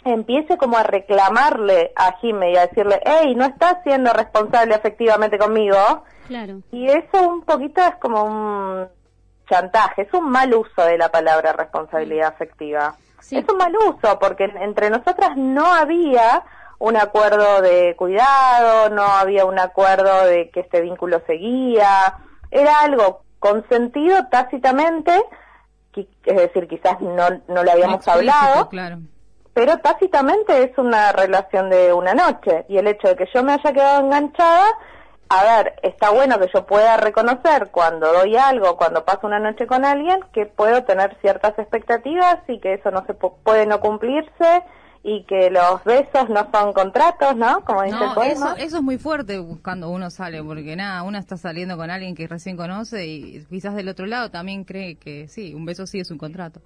empiece 0.06 0.58
como 0.58 0.78
a 0.78 0.84
reclamarle 0.84 1.92
a 1.96 2.18
Jime 2.18 2.52
y 2.52 2.58
a 2.58 2.68
decirle, 2.68 3.02
hey, 3.06 3.34
no 3.36 3.46
estás 3.46 3.78
siendo 3.84 4.14
responsable 4.14 4.76
efectivamente 4.76 5.38
conmigo. 5.38 5.78
Claro. 6.28 6.62
Y 6.72 6.90
eso 6.90 7.28
un 7.28 7.42
poquito 7.44 7.82
es 7.82 7.96
como 7.96 8.24
un 8.24 8.88
chantaje, 9.50 10.04
es 10.04 10.14
un 10.14 10.30
mal 10.30 10.54
uso 10.54 10.84
de 10.84 10.98
la 10.98 11.10
palabra 11.10 11.54
responsabilidad 11.54 12.30
afectiva. 12.30 12.96
Es 13.30 13.48
un 13.48 13.58
mal 13.58 13.74
uso 13.76 14.20
porque 14.20 14.46
entre 14.62 14.90
nosotras 14.90 15.38
no 15.38 15.74
había 15.74 16.44
un 16.80 16.98
acuerdo 16.98 17.62
de 17.62 17.96
cuidado, 17.96 18.90
no 18.90 19.04
había 19.04 19.46
un 19.46 19.58
acuerdo 19.60 20.26
de 20.26 20.50
que 20.50 20.62
este 20.62 20.82
vínculo 20.82 21.22
seguía, 21.26 22.18
era 22.52 22.82
algo 22.82 23.24
consentido 23.40 24.28
tácitamente, 24.30 25.14
es 25.96 26.36
decir, 26.36 26.68
quizás 26.68 27.00
no, 27.00 27.30
no 27.48 27.64
lo 27.64 27.72
habíamos 27.72 28.06
hablado, 28.08 28.68
claro 28.68 29.00
pero 29.54 29.78
tácitamente 29.78 30.64
es 30.64 30.78
una 30.78 31.12
relación 31.12 31.70
de 31.70 31.94
una 31.94 32.14
noche 32.14 32.66
y 32.68 32.78
el 32.78 32.88
hecho 32.88 33.10
de 33.10 33.16
que 33.16 33.28
yo 33.34 33.44
me 33.44 33.54
haya 33.54 33.72
quedado 33.72 34.06
enganchada, 34.06 34.66
a 35.30 35.44
ver, 35.44 35.76
está 35.84 36.10
bueno 36.10 36.40
que 36.40 36.50
yo 36.54 36.66
pueda 36.66 36.98
reconocer 36.98 37.70
cuando 37.72 38.12
doy 38.12 38.36
algo, 38.36 38.78
cuando 38.78 39.06
paso 39.06 39.28
una 39.28 39.40
noche 39.40 39.68
con 39.68 39.86
alguien, 39.86 40.20
que 40.34 40.46
puedo 40.46 40.84
tener 40.84 41.18
ciertas 41.22 41.58
expectativas 41.58 42.38
y 42.48 42.60
que 42.60 42.74
eso 42.76 42.92
no 42.92 43.06
se 43.06 43.14
puede 43.14 43.66
no 43.66 43.80
cumplirse 43.80 44.64
y 45.06 45.26
que 45.26 45.50
los 45.50 45.84
besos 45.84 46.30
no 46.30 46.50
son 46.52 46.72
contratos, 46.72 47.36
¿no? 47.36 47.64
Como 47.66 47.84
dice 47.84 47.98
el 47.98 48.32
Eso, 48.32 48.56
eso 48.56 48.78
es 48.78 48.82
muy 48.82 48.98
fuerte 48.98 49.44
cuando 49.62 49.90
uno 49.90 50.10
sale, 50.10 50.42
porque 50.42 50.76
nada, 50.76 51.04
uno 51.04 51.18
está 51.18 51.36
saliendo 51.36 51.76
con 51.76 51.92
alguien 51.92 52.16
que 52.16 52.26
recién 52.26 52.56
conoce 52.56 53.06
y 53.06 53.46
quizás 53.50 53.76
del 53.76 53.90
otro 53.90 54.06
lado 54.06 54.32
también 54.32 54.64
cree 54.64 54.96
que 54.96 55.28
sí, 55.28 55.54
un 55.54 55.66
beso 55.66 55.86
sí 55.86 56.00
es 56.00 56.10
un 56.10 56.18
contrato 56.18 56.62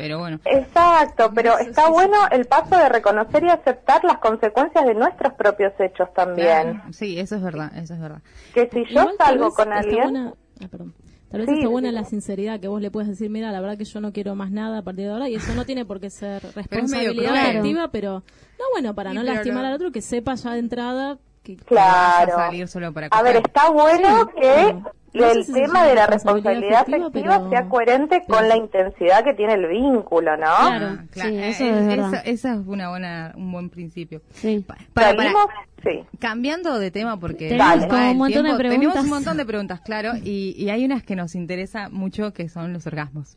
pero 0.00 0.18
bueno. 0.18 0.40
Exacto, 0.46 1.30
pero 1.34 1.58
está 1.58 1.90
bueno 1.90 2.16
el 2.30 2.46
paso 2.46 2.74
de 2.74 2.88
reconocer 2.88 3.44
y 3.44 3.50
aceptar 3.50 4.02
las 4.02 4.16
consecuencias 4.16 4.86
de 4.86 4.94
nuestros 4.94 5.34
propios 5.34 5.74
hechos 5.78 6.08
también. 6.14 6.80
sí, 6.90 7.18
eso 7.18 7.36
es 7.36 7.42
verdad, 7.42 7.70
eso 7.76 7.92
es 7.92 8.00
verdad. 8.00 8.22
Que 8.54 8.66
si 8.72 8.86
yo 8.94 9.10
salgo 9.18 9.50
con 9.50 9.70
alguien... 9.70 10.16
Ah, 10.16 10.32
tal 11.30 11.40
vez 11.40 11.48
está 11.50 11.68
buena 11.68 11.92
la 11.92 12.04
sinceridad 12.04 12.60
que 12.60 12.68
vos 12.68 12.80
le 12.80 12.90
puedes 12.90 13.10
decir, 13.10 13.28
mira, 13.28 13.52
la 13.52 13.60
verdad 13.60 13.76
que 13.76 13.84
yo 13.84 14.00
no 14.00 14.10
quiero 14.12 14.34
más 14.34 14.50
nada 14.50 14.78
a 14.78 14.82
partir 14.82 15.04
de 15.04 15.12
ahora 15.12 15.28
y 15.28 15.34
eso 15.34 15.54
no 15.54 15.66
tiene 15.66 15.84
por 15.84 16.00
qué 16.00 16.08
ser 16.08 16.42
responsabilidad 16.54 17.56
activa, 17.56 17.88
pero 17.88 18.22
no 18.58 18.64
bueno, 18.72 18.94
para 18.94 19.12
no 19.12 19.22
lastimar 19.22 19.66
al 19.66 19.74
otro, 19.74 19.92
que 19.92 20.00
sepa 20.00 20.34
ya 20.34 20.54
de 20.54 20.60
entrada 20.60 21.18
que 21.42 21.56
claro. 21.56 22.34
a 22.34 22.46
salir 22.46 22.68
solo 22.68 22.92
para 22.92 23.08
A 23.08 23.22
ver, 23.22 23.36
está 23.36 23.70
bueno 23.70 24.28
que 24.28 24.76
el 25.12 25.46
tema 25.46 25.86
de 25.86 25.94
la 25.94 26.06
responsabilidad 26.06 26.82
afectiva 26.82 27.48
sea 27.50 27.68
coherente 27.68 28.22
con 28.28 28.48
la 28.48 28.56
intensidad 28.56 29.24
que 29.24 29.34
tiene 29.34 29.54
el 29.54 29.66
vínculo, 29.66 30.36
¿no? 30.36 30.46
Claro, 30.46 30.86
ah, 30.98 31.04
claro. 31.10 31.30
eso, 31.30 31.64
es 32.24 32.44
es 32.44 32.44
una 32.66 32.90
buena, 32.90 33.32
un 33.36 33.52
buen 33.52 33.70
principio. 33.70 34.22
Sí. 34.32 34.64
sí. 35.82 36.04
Cambiando 36.18 36.78
de 36.78 36.90
tema 36.90 37.18
porque 37.18 37.48
tenemos 37.48 38.12
un 38.12 38.18
montón 38.18 38.44
de 38.44 38.54
preguntas. 38.54 38.78
Tenemos 38.80 38.96
un 38.96 39.08
montón 39.08 39.36
de 39.36 39.46
preguntas, 39.46 39.80
claro, 39.80 40.12
y, 40.22 40.54
y 40.56 40.70
hay 40.70 40.84
unas 40.84 41.02
que 41.02 41.16
nos 41.16 41.34
interesa 41.34 41.88
mucho 41.88 42.32
que 42.32 42.48
son 42.48 42.72
los 42.72 42.86
orgasmos. 42.86 43.36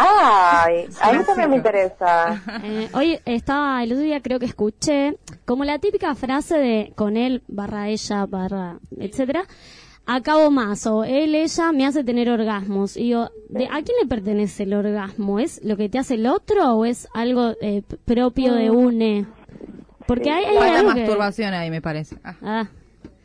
Ay, 0.00 0.86
a 1.00 1.12
mí 1.12 1.24
también 1.24 1.50
me 1.50 1.56
interesa. 1.56 2.40
Eh, 2.62 2.88
hoy 2.92 3.18
estaba, 3.24 3.82
el 3.82 3.92
otro 3.92 4.04
día 4.04 4.20
creo 4.20 4.38
que 4.38 4.46
escuché 4.46 5.16
como 5.44 5.64
la 5.64 5.78
típica 5.78 6.14
frase 6.14 6.58
de 6.58 6.92
con 6.96 7.16
él 7.16 7.42
barra 7.46 7.88
ella 7.88 8.26
barra 8.26 8.78
etcétera 8.98 9.44
acabo 10.08 10.50
más 10.50 10.86
o 10.86 11.04
él, 11.04 11.34
ella 11.34 11.70
me 11.72 11.86
hace 11.86 12.02
tener 12.02 12.28
orgasmos. 12.30 12.96
Y 12.96 13.10
yo, 13.10 13.30
¿de, 13.48 13.66
¿a 13.66 13.82
quién 13.82 13.96
le 14.02 14.08
pertenece 14.08 14.64
el 14.64 14.74
orgasmo? 14.74 15.38
¿Es 15.38 15.62
lo 15.62 15.76
que 15.76 15.88
te 15.88 15.98
hace 15.98 16.14
el 16.14 16.26
otro 16.26 16.74
o 16.74 16.84
es 16.84 17.08
algo 17.14 17.52
eh, 17.60 17.82
propio 18.04 18.54
de 18.54 18.70
une? 18.70 19.26
Porque 20.06 20.30
hay, 20.30 20.44
hay 20.46 20.84
masturbación 20.84 21.52
ahí, 21.52 21.70
me 21.70 21.82
parece. 21.82 22.16
Ah. 22.24 22.34
ah. 22.42 22.68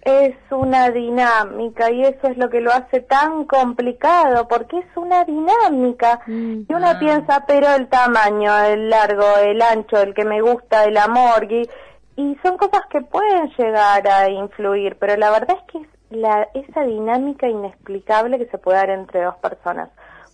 Es 0.01 0.35
una 0.51 0.89
dinámica 0.89 1.89
y 1.89 2.01
eso 2.01 2.27
es 2.27 2.37
lo 2.37 2.49
que 2.49 2.59
lo 2.59 2.73
hace 2.73 2.99
tan 2.99 3.45
complicado, 3.45 4.49
porque 4.49 4.79
es 4.79 4.97
una 4.97 5.23
dinámica. 5.23 6.19
Mm. 6.27 6.63
Y 6.67 6.73
uno 6.73 6.87
ah. 6.87 6.99
piensa, 6.99 7.45
pero 7.47 7.73
el 7.73 7.87
tamaño, 7.87 8.53
el 8.65 8.89
largo, 8.89 9.37
el 9.41 9.61
ancho, 9.61 10.01
el 10.01 10.13
que 10.13 10.25
me 10.25 10.41
gusta, 10.41 10.83
el 10.83 10.97
amor, 10.97 11.49
y, 11.49 11.69
y 12.17 12.37
son 12.43 12.57
cosas 12.57 12.81
que 12.89 12.99
pueden 12.99 13.49
llegar 13.57 14.05
a 14.05 14.29
influir, 14.29 14.97
pero 14.99 15.15
la 15.15 15.31
verdad 15.31 15.55
es 15.57 15.71
que 15.71 15.77
es 15.77 15.92
la, 16.15 16.47
esa 16.53 16.81
dinámica 16.81 17.47
inexplicable 17.47 18.37
que 18.37 18.47
se 18.47 18.57
puede 18.57 18.77
dar 18.77 18.89
entre 18.89 19.23
dos 19.23 19.35
personas. 19.35 19.89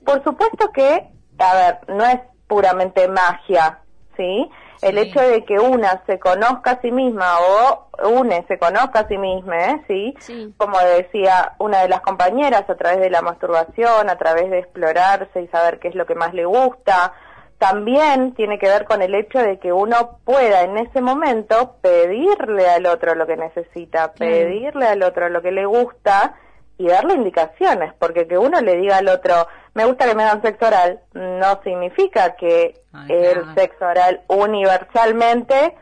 Por 0.06 0.24
supuesto 0.24 0.72
que, 0.72 1.08
a 1.40 1.56
ver, 1.56 1.80
no 1.88 2.06
es 2.06 2.20
puramente 2.48 3.08
magia, 3.08 3.80
¿sí? 4.16 4.50
El 4.82 4.98
hecho 4.98 5.20
de 5.20 5.44
que 5.44 5.60
una 5.60 6.04
se 6.06 6.20
conozca 6.20 6.72
a 6.72 6.82
sí 6.82 6.92
misma 6.92 7.38
o 7.40 7.90
une 8.10 8.46
se 8.48 8.58
conozca 8.58 9.02
a 9.02 9.08
sí 9.08 9.18
misma, 9.18 9.58
¿eh? 9.58 9.84
¿sí? 9.88 10.16
sí. 10.20 10.54
Como 10.58 10.80
decía 10.80 11.54
una 11.60 11.82
de 11.82 11.90
las 11.90 12.00
compañeras, 12.02 12.70
a 12.70 12.76
través 12.76 13.00
de 13.02 13.10
la 13.10 13.22
masturbación, 13.22 14.10
a 14.10 14.18
través 14.18 14.50
de 14.50 14.60
explorarse 14.60 15.42
y 15.42 15.48
saber 15.48 15.80
qué 15.80 15.90
es 15.90 15.96
lo 15.96 16.06
que 16.06 16.16
más 16.16 16.34
le 16.34 16.46
gusta, 16.46 17.14
también 17.60 18.34
tiene 18.34 18.58
que 18.58 18.68
ver 18.68 18.86
con 18.86 19.02
el 19.02 19.14
hecho 19.14 19.38
de 19.40 19.60
que 19.60 19.72
uno 19.74 20.18
pueda 20.24 20.62
en 20.64 20.78
ese 20.78 21.02
momento 21.02 21.76
pedirle 21.82 22.68
al 22.70 22.86
otro 22.86 23.16
lo 23.16 23.28
que 23.28 23.36
necesita, 23.36 24.14
pedirle 24.14 24.88
al 24.88 25.04
otro 25.04 25.30
lo 25.30 25.42
que 25.42 25.52
le 25.52 25.66
gusta 25.66 26.36
y 26.78 26.88
darle 26.88 27.16
indicaciones, 27.16 27.94
porque 28.00 28.28
que 28.28 28.38
uno 28.38 28.62
le 28.62 28.78
diga 28.78 28.98
al 28.98 29.10
otro, 29.10 29.48
me 29.74 29.84
gusta 29.84 30.08
que 30.08 30.16
me 30.16 30.24
hagan 30.24 30.42
sexo 30.42 30.68
oral, 30.68 31.02
no 31.14 31.62
significa 31.62 32.38
que 32.38 32.82
el 33.10 33.54
sexo 33.56 33.86
oral 33.86 34.22
universalmente 34.30 35.76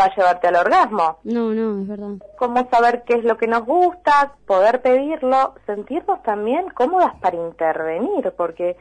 va 0.00 0.04
a 0.04 0.14
llevarte 0.14 0.46
al 0.46 0.56
orgasmo. 0.56 1.18
No, 1.24 1.52
no, 1.52 1.82
es 1.82 1.88
verdad. 1.88 2.26
Cómo 2.38 2.68
saber 2.70 3.02
qué 3.04 3.14
es 3.14 3.24
lo 3.24 3.36
que 3.36 3.48
nos 3.48 3.64
gusta, 3.64 4.34
poder 4.46 4.82
pedirlo, 4.82 5.54
sentirnos 5.66 6.22
también 6.22 6.70
cómodas 6.70 7.14
para 7.20 7.36
intervenir, 7.36 8.32
porque 8.36 8.76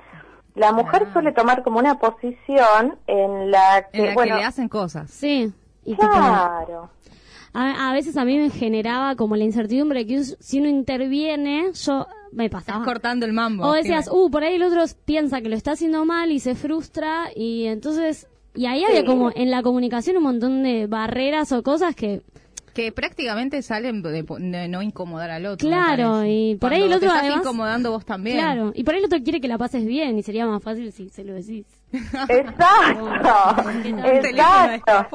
la 0.55 0.71
mujer 0.71 1.07
ah. 1.07 1.13
suele 1.13 1.31
tomar 1.31 1.63
como 1.63 1.79
una 1.79 1.95
posición 1.95 2.97
en 3.07 3.51
la 3.51 3.87
que, 3.91 4.13
bueno, 4.13 4.37
le 4.37 4.43
hacen 4.43 4.69
cosas. 4.69 5.09
Sí. 5.09 5.51
claro. 5.97 6.89
a, 7.53 7.93
veces 7.93 8.17
a 8.17 8.25
mí 8.25 8.37
me 8.37 8.49
generaba 8.49 9.15
como 9.15 9.35
la 9.35 9.43
incertidumbre 9.43 10.05
que 10.05 10.23
si 10.23 10.59
uno 10.59 10.69
interviene, 10.69 11.71
yo 11.73 12.07
me 12.31 12.49
pasaba. 12.49 12.79
Estás 12.79 12.93
cortando 12.93 13.25
el 13.25 13.33
mambo. 13.33 13.65
O 13.65 13.73
decías, 13.73 14.09
uh, 14.11 14.29
por 14.29 14.43
ahí 14.43 14.55
el 14.55 14.63
otro 14.63 14.83
piensa 15.05 15.41
que 15.41 15.49
lo 15.49 15.55
está 15.55 15.71
haciendo 15.71 16.05
mal 16.05 16.31
y 16.31 16.39
se 16.39 16.55
frustra 16.55 17.29
y 17.35 17.65
entonces... 17.65 18.27
Y 18.55 18.67
ahí 18.67 18.83
había 18.83 19.03
como 19.03 19.31
en 19.33 19.49
la 19.49 19.63
comunicación 19.63 20.17
un 20.17 20.23
montón 20.23 20.61
de 20.61 20.85
barreras 20.85 21.51
o 21.51 21.63
cosas 21.63 21.95
que 21.95 22.21
que 22.73 22.91
prácticamente 22.91 23.61
salen 23.61 24.01
de, 24.01 24.67
no 24.67 24.81
incomodar 24.81 25.29
al 25.29 25.45
otro. 25.45 25.67
Claro, 25.67 26.25
y 26.25 26.55
por 26.59 26.73
ahí 26.73 26.83
el 26.83 26.93
otro 26.93 27.11
te 27.21 27.27
incomodando 27.27 27.91
vos 27.91 28.05
también. 28.05 28.37
Claro, 28.37 28.71
y 28.75 28.83
por 28.83 28.95
ahí 28.95 28.99
el 28.99 29.05
otro 29.05 29.21
quiere 29.23 29.39
que 29.39 29.47
la 29.47 29.57
pases 29.57 29.85
bien 29.85 30.17
y 30.17 30.23
sería 30.23 30.45
más 30.47 30.61
fácil 30.63 30.91
si 30.91 31.09
se 31.09 31.23
lo 31.23 31.33
decís. 31.33 31.65
Exacto. 31.91 33.09
Exacto. 34.05 35.07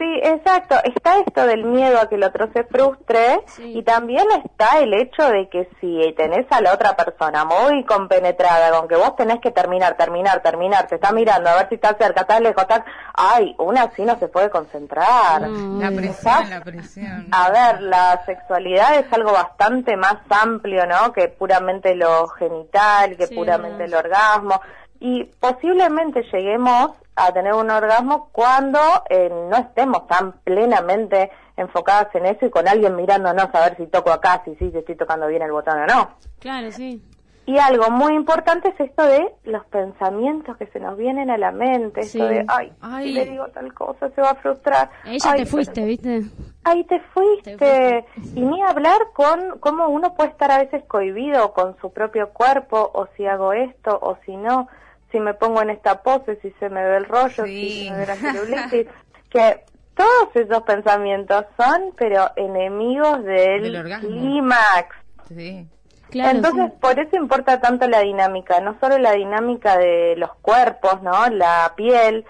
Sí, 0.00 0.20
exacto. 0.22 0.76
Está 0.82 1.18
esto 1.18 1.44
del 1.44 1.62
miedo 1.62 2.00
a 2.00 2.08
que 2.08 2.14
el 2.14 2.24
otro 2.24 2.48
se 2.54 2.64
frustre 2.64 3.42
y 3.58 3.82
también 3.82 4.24
está 4.42 4.78
el 4.78 4.94
hecho 4.94 5.28
de 5.28 5.50
que 5.50 5.68
si 5.78 6.14
tenés 6.16 6.46
a 6.48 6.62
la 6.62 6.72
otra 6.72 6.96
persona 6.96 7.44
muy 7.44 7.84
compenetrada 7.84 8.70
con 8.70 8.88
que 8.88 8.96
vos 8.96 9.14
tenés 9.16 9.40
que 9.40 9.50
terminar, 9.50 9.98
terminar, 9.98 10.40
terminar, 10.40 10.86
te 10.86 10.94
está 10.94 11.12
mirando 11.12 11.50
a 11.50 11.56
ver 11.56 11.68
si 11.68 11.74
está 11.74 11.94
cerca, 11.98 12.22
está 12.22 12.40
lejos, 12.40 12.62
está... 12.62 12.82
Ay, 13.12 13.54
una 13.58 13.82
así 13.82 14.02
no 14.02 14.18
se 14.18 14.28
puede 14.28 14.48
concentrar. 14.48 15.42
la 15.42 15.90
presión, 15.90 16.48
la 16.48 16.62
presión. 16.62 17.28
A 17.30 17.50
ver, 17.50 17.82
la 17.82 18.24
sexualidad 18.24 18.94
es 18.94 19.12
algo 19.12 19.32
bastante 19.32 19.98
más 19.98 20.16
amplio, 20.30 20.86
¿no? 20.86 21.12
Que 21.12 21.28
puramente 21.28 21.94
lo 21.94 22.26
genital, 22.28 23.18
que 23.18 23.28
puramente 23.28 23.84
el 23.84 23.94
orgasmo 23.94 24.62
y 25.00 25.24
posiblemente 25.40 26.22
lleguemos 26.30 26.92
a 27.16 27.32
tener 27.32 27.54
un 27.54 27.70
orgasmo 27.70 28.28
cuando 28.32 28.78
eh, 29.08 29.28
no 29.30 29.56
estemos 29.56 30.06
tan 30.06 30.32
plenamente 30.44 31.30
enfocadas 31.56 32.14
en 32.14 32.26
eso 32.26 32.46
y 32.46 32.50
con 32.50 32.68
alguien 32.68 32.96
mirándonos 32.96 33.48
a 33.52 33.60
ver 33.60 33.76
si 33.76 33.86
toco 33.86 34.12
acá, 34.12 34.42
si 34.44 34.54
sí, 34.56 34.70
si 34.70 34.78
estoy 34.78 34.96
tocando 34.96 35.26
bien 35.26 35.42
el 35.42 35.52
botón 35.52 35.80
o 35.80 35.86
no. 35.86 36.10
Claro, 36.38 36.70
sí. 36.70 37.02
Y 37.46 37.58
algo 37.58 37.90
muy 37.90 38.14
importante 38.14 38.68
es 38.68 38.78
esto 38.78 39.02
de 39.02 39.34
los 39.44 39.64
pensamientos 39.66 40.56
que 40.56 40.66
se 40.68 40.78
nos 40.78 40.96
vienen 40.96 41.30
a 41.30 41.38
la 41.38 41.50
mente, 41.50 42.02
esto 42.02 42.24
de, 42.24 42.44
ay, 42.46 42.72
si 43.02 43.12
le 43.12 43.24
digo 43.24 43.48
tal 43.48 43.74
cosa, 43.74 44.08
se 44.10 44.20
va 44.20 44.30
a 44.30 44.34
frustrar. 44.36 44.90
Ella 45.04 45.34
te 45.34 45.46
fuiste, 45.46 45.84
¿viste? 45.84 46.22
Ahí 46.62 46.84
te 46.84 47.00
fuiste. 47.00 48.04
Y 48.36 48.40
ni 48.42 48.62
hablar 48.62 48.98
con 49.14 49.58
cómo 49.58 49.88
uno 49.88 50.14
puede 50.14 50.30
estar 50.30 50.52
a 50.52 50.58
veces 50.58 50.84
cohibido 50.84 51.52
con 51.52 51.76
su 51.80 51.92
propio 51.92 52.28
cuerpo, 52.28 52.90
o 52.94 53.08
si 53.16 53.26
hago 53.26 53.52
esto, 53.52 53.98
o 54.00 54.16
si 54.24 54.36
no 54.36 54.68
si 55.10 55.20
me 55.20 55.34
pongo 55.34 55.62
en 55.62 55.70
esta 55.70 56.02
pose, 56.02 56.38
si 56.42 56.50
se 56.52 56.68
me 56.68 56.84
ve 56.84 56.96
el 56.98 57.04
rollo, 57.06 57.44
si 57.44 57.86
se 57.86 57.90
me 57.90 57.98
ve 57.98 58.06
la 58.06 58.16
celulitis, 58.16 58.86
que 59.30 59.64
todos 59.94 60.34
esos 60.34 60.62
pensamientos 60.62 61.44
son, 61.56 61.92
pero 61.96 62.30
enemigos 62.36 63.24
del, 63.24 63.98
clímax. 64.00 64.96
Sí. 65.28 65.66
Entonces, 66.12 66.72
por 66.80 66.98
eso 66.98 67.16
importa 67.16 67.60
tanto 67.60 67.86
la 67.88 68.00
dinámica, 68.00 68.60
no 68.60 68.76
solo 68.80 68.98
la 68.98 69.12
dinámica 69.12 69.76
de 69.76 70.16
los 70.16 70.34
cuerpos, 70.42 71.02
¿no? 71.02 71.28
La 71.28 71.72
piel, 71.76 72.24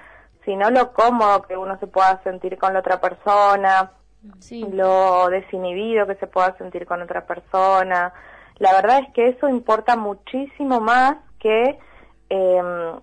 sino 0.44 0.70
lo 0.70 0.92
cómodo 0.92 1.42
que 1.42 1.56
uno 1.56 1.78
se 1.78 1.86
pueda 1.86 2.22
sentir 2.22 2.58
con 2.58 2.74
la 2.74 2.80
otra 2.80 3.00
persona, 3.00 3.92
lo 4.72 5.28
desinhibido 5.28 6.06
que 6.06 6.16
se 6.16 6.26
pueda 6.26 6.56
sentir 6.58 6.86
con 6.86 7.00
otra 7.00 7.24
persona. 7.24 8.12
La 8.56 8.72
verdad 8.72 8.98
es 8.98 9.14
que 9.14 9.28
eso 9.28 9.48
importa 9.48 9.96
muchísimo 9.96 10.80
más 10.80 11.16
que 11.38 11.78
em, 12.30 13.00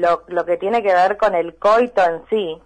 lo, 0.00 0.22
lo 0.28 0.44
que 0.46 0.56
tiene 0.56 0.82
que 0.82 0.94
ver 0.94 1.16
con 1.18 1.34
el 1.34 1.54
coito 1.56 2.02
en 2.02 2.22
sí. 2.30 2.58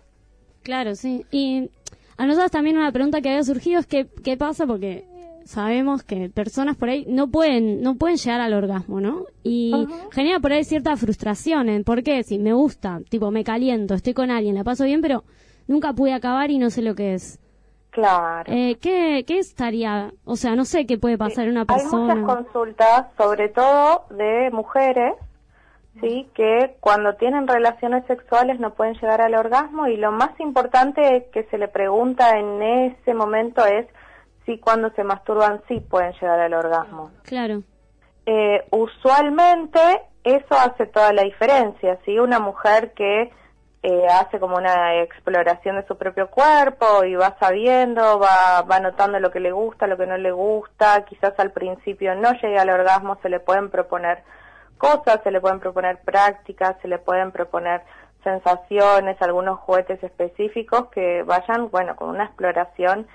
Claro, 0.62 0.94
sí. 0.94 1.26
Y 1.30 1.70
a 2.16 2.26
nosotros 2.26 2.50
también 2.50 2.78
una 2.78 2.92
pregunta 2.92 3.20
que 3.20 3.30
había 3.30 3.42
surgido 3.42 3.80
es 3.80 3.86
que, 3.86 4.06
qué 4.22 4.36
pasa 4.36 4.66
porque 4.66 5.06
sabemos 5.44 6.02
que 6.02 6.30
personas 6.30 6.76
por 6.76 6.88
ahí 6.88 7.04
no 7.06 7.28
pueden 7.28 7.82
no 7.82 7.96
pueden 7.96 8.16
llegar 8.16 8.40
al 8.40 8.54
orgasmo, 8.54 9.00
¿no? 9.00 9.24
Y 9.42 9.86
genera 10.12 10.40
por 10.40 10.52
ahí 10.52 10.64
cierta 10.64 10.96
frustración 10.96 11.68
en 11.68 11.84
por 11.84 12.02
qué 12.02 12.22
si 12.22 12.38
me 12.38 12.52
gusta, 12.52 13.00
tipo 13.08 13.30
me 13.30 13.44
caliento, 13.44 13.94
estoy 13.94 14.14
con 14.14 14.30
alguien, 14.30 14.54
la 14.54 14.64
paso 14.64 14.84
bien, 14.84 15.02
pero 15.02 15.24
nunca 15.66 15.92
pude 15.92 16.12
acabar 16.12 16.50
y 16.50 16.58
no 16.58 16.70
sé 16.70 16.82
lo 16.82 16.94
que 16.94 17.14
es. 17.14 17.38
Claro. 17.90 18.52
Eh, 18.52 18.76
¿qué, 18.80 19.24
¿Qué 19.24 19.38
estaría? 19.38 20.12
O 20.24 20.34
sea, 20.34 20.56
no 20.56 20.64
sé 20.64 20.84
qué 20.84 20.98
puede 20.98 21.16
pasar 21.16 21.44
en 21.44 21.52
una 21.52 21.64
persona. 21.64 22.14
Hay 22.14 22.20
muchas 22.20 22.36
consultas, 22.36 23.06
sobre 23.16 23.48
todo 23.50 24.06
de 24.10 24.50
mujeres, 24.50 25.14
sí, 26.00 26.28
que 26.34 26.76
cuando 26.80 27.14
tienen 27.14 27.46
relaciones 27.46 28.04
sexuales 28.06 28.58
no 28.60 28.74
pueden 28.74 28.94
llegar 28.94 29.20
al 29.20 29.34
orgasmo 29.34 29.86
y 29.86 29.96
lo 29.96 30.12
más 30.12 30.38
importante 30.40 31.28
que 31.32 31.44
se 31.44 31.58
le 31.58 31.68
pregunta 31.68 32.38
en 32.38 32.62
ese 32.62 33.14
momento 33.14 33.64
es 33.64 33.86
si 34.46 34.58
cuando 34.58 34.90
se 34.90 35.04
masturban 35.04 35.62
sí 35.68 35.80
pueden 35.80 36.12
llegar 36.12 36.40
al 36.40 36.54
orgasmo. 36.54 37.10
Claro. 37.22 37.62
Eh, 38.26 38.64
usualmente 38.70 39.80
eso 40.24 40.54
hace 40.54 40.86
toda 40.86 41.12
la 41.12 41.22
diferencia, 41.22 41.98
¿sí? 42.04 42.18
Una 42.18 42.40
mujer 42.40 42.92
que 42.94 43.30
eh, 43.82 44.06
hace 44.08 44.40
como 44.40 44.56
una 44.56 45.02
exploración 45.02 45.76
de 45.76 45.86
su 45.86 45.98
propio 45.98 46.30
cuerpo 46.30 47.04
y 47.04 47.14
va 47.16 47.36
sabiendo, 47.38 48.18
va, 48.18 48.62
va 48.62 48.80
notando 48.80 49.20
lo 49.20 49.30
que 49.30 49.40
le 49.40 49.52
gusta, 49.52 49.86
lo 49.86 49.98
que 49.98 50.06
no 50.06 50.16
le 50.16 50.32
gusta, 50.32 51.04
quizás 51.04 51.38
al 51.38 51.52
principio 51.52 52.14
no 52.14 52.32
llegue 52.32 52.58
al 52.58 52.70
orgasmo, 52.70 53.18
se 53.20 53.28
le 53.28 53.40
pueden 53.40 53.68
proponer 53.68 54.22
cosas, 54.78 55.20
se 55.22 55.30
le 55.30 55.40
pueden 55.40 55.60
proponer 55.60 56.00
prácticas, 56.00 56.76
se 56.82 56.88
le 56.88 56.98
pueden 56.98 57.32
proponer 57.32 57.82
sensaciones, 58.22 59.20
algunos 59.20 59.60
juguetes 59.60 60.02
específicos 60.02 60.86
que 60.90 61.22
vayan, 61.22 61.70
bueno, 61.70 61.94
con 61.96 62.08
una 62.08 62.24
exploración 62.24 63.06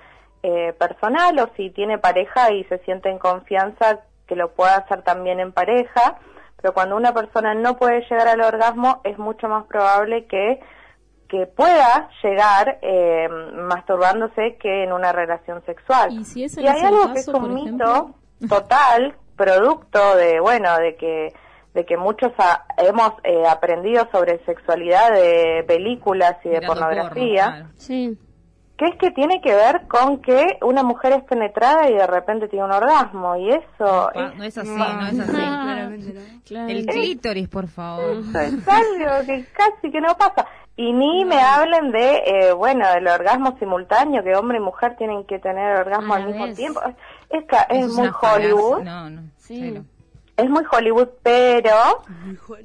eh, 0.43 0.73
personal 0.73 1.37
o 1.39 1.49
si 1.57 1.69
tiene 1.71 1.97
pareja 1.97 2.51
y 2.51 2.63
se 2.65 2.77
siente 2.79 3.09
en 3.09 3.19
confianza 3.19 3.99
que 4.27 4.35
lo 4.35 4.51
pueda 4.51 4.77
hacer 4.77 5.01
también 5.01 5.39
en 5.39 5.51
pareja, 5.51 6.19
pero 6.61 6.73
cuando 6.73 6.95
una 6.95 7.13
persona 7.13 7.53
no 7.55 7.77
puede 7.77 8.01
llegar 8.01 8.27
al 8.27 8.41
orgasmo 8.41 9.01
es 9.03 9.17
mucho 9.17 9.47
más 9.47 9.65
probable 9.65 10.25
que 10.27 10.59
que 11.29 11.45
pueda 11.45 12.09
llegar 12.23 12.79
eh, 12.81 13.29
masturbándose 13.53 14.57
que 14.59 14.83
en 14.83 14.91
una 14.91 15.11
relación 15.11 15.63
sexual. 15.63 16.11
Y, 16.11 16.25
si 16.25 16.43
hay 16.67 16.79
algo 16.83 17.13
que 17.13 17.19
es 17.19 17.27
un 17.27 17.53
mito 17.53 18.15
total, 18.49 19.15
producto 19.35 20.15
de, 20.15 20.39
bueno, 20.39 20.75
de 20.77 20.95
que 20.95 21.33
de 21.79 21.86
que 21.86 21.95
muchos 21.95 22.33
hemos 22.77 23.13
eh, 23.24 23.48
aprendido 23.48 24.05
sobre 24.12 24.43
sexualidad 24.43 25.13
de 25.13 25.63
películas 25.65 26.36
y 26.43 26.50
de 26.50 26.62
pornografía. 26.62 27.69
Sí. 27.77 28.17
que 28.77 28.86
es 28.86 28.95
que 28.98 29.12
tiene 29.12 29.41
que 29.41 29.53
ver 29.53 29.88
con 29.88 30.21
que 30.21 30.57
una 30.62 30.83
mujer 30.83 31.13
es 31.13 31.24
penetrada 31.24 31.89
y 31.89 31.93
de 31.93 32.05
repente 32.05 32.50
tiene 32.50 32.65
un 32.65 32.71
orgasmo 32.71 33.36
y 33.38 33.50
eso 33.50 34.12
no 34.13 34.43
es 34.43 34.57
así 34.57 34.69
no 34.69 35.07
es 35.07 35.19
así. 35.19 36.15
El 36.50 36.86
clítoris 36.86 37.48
por 37.48 37.67
favor. 37.67 38.17
Es 38.19 38.67
algo 38.67 39.25
que 39.25 39.45
casi 39.53 39.91
que 39.91 40.01
no 40.01 40.15
pasa. 40.17 40.45
Y 40.75 40.93
ni 40.93 41.25
me 41.25 41.41
hablen 41.41 41.91
de 41.91 42.24
eh, 42.25 42.53
bueno 42.53 42.86
del 42.93 43.07
orgasmo 43.07 43.57
simultáneo 43.59 44.24
que 44.24 44.36
hombre 44.36 44.57
y 44.57 44.62
mujer 44.62 44.95
tienen 44.98 45.25
que 45.25 45.39
tener 45.39 45.77
orgasmo 45.77 46.13
al 46.13 46.25
mismo 46.27 46.53
tiempo. 46.53 46.81
Es, 47.29 47.43
es, 47.69 47.88
muy 47.93 48.09
Hollywood. 48.21 48.83
No 48.83 49.09
no 49.09 49.21
es 50.39 50.50
muy 50.50 50.63
Hollywood 50.72 51.10
pero 51.24 52.03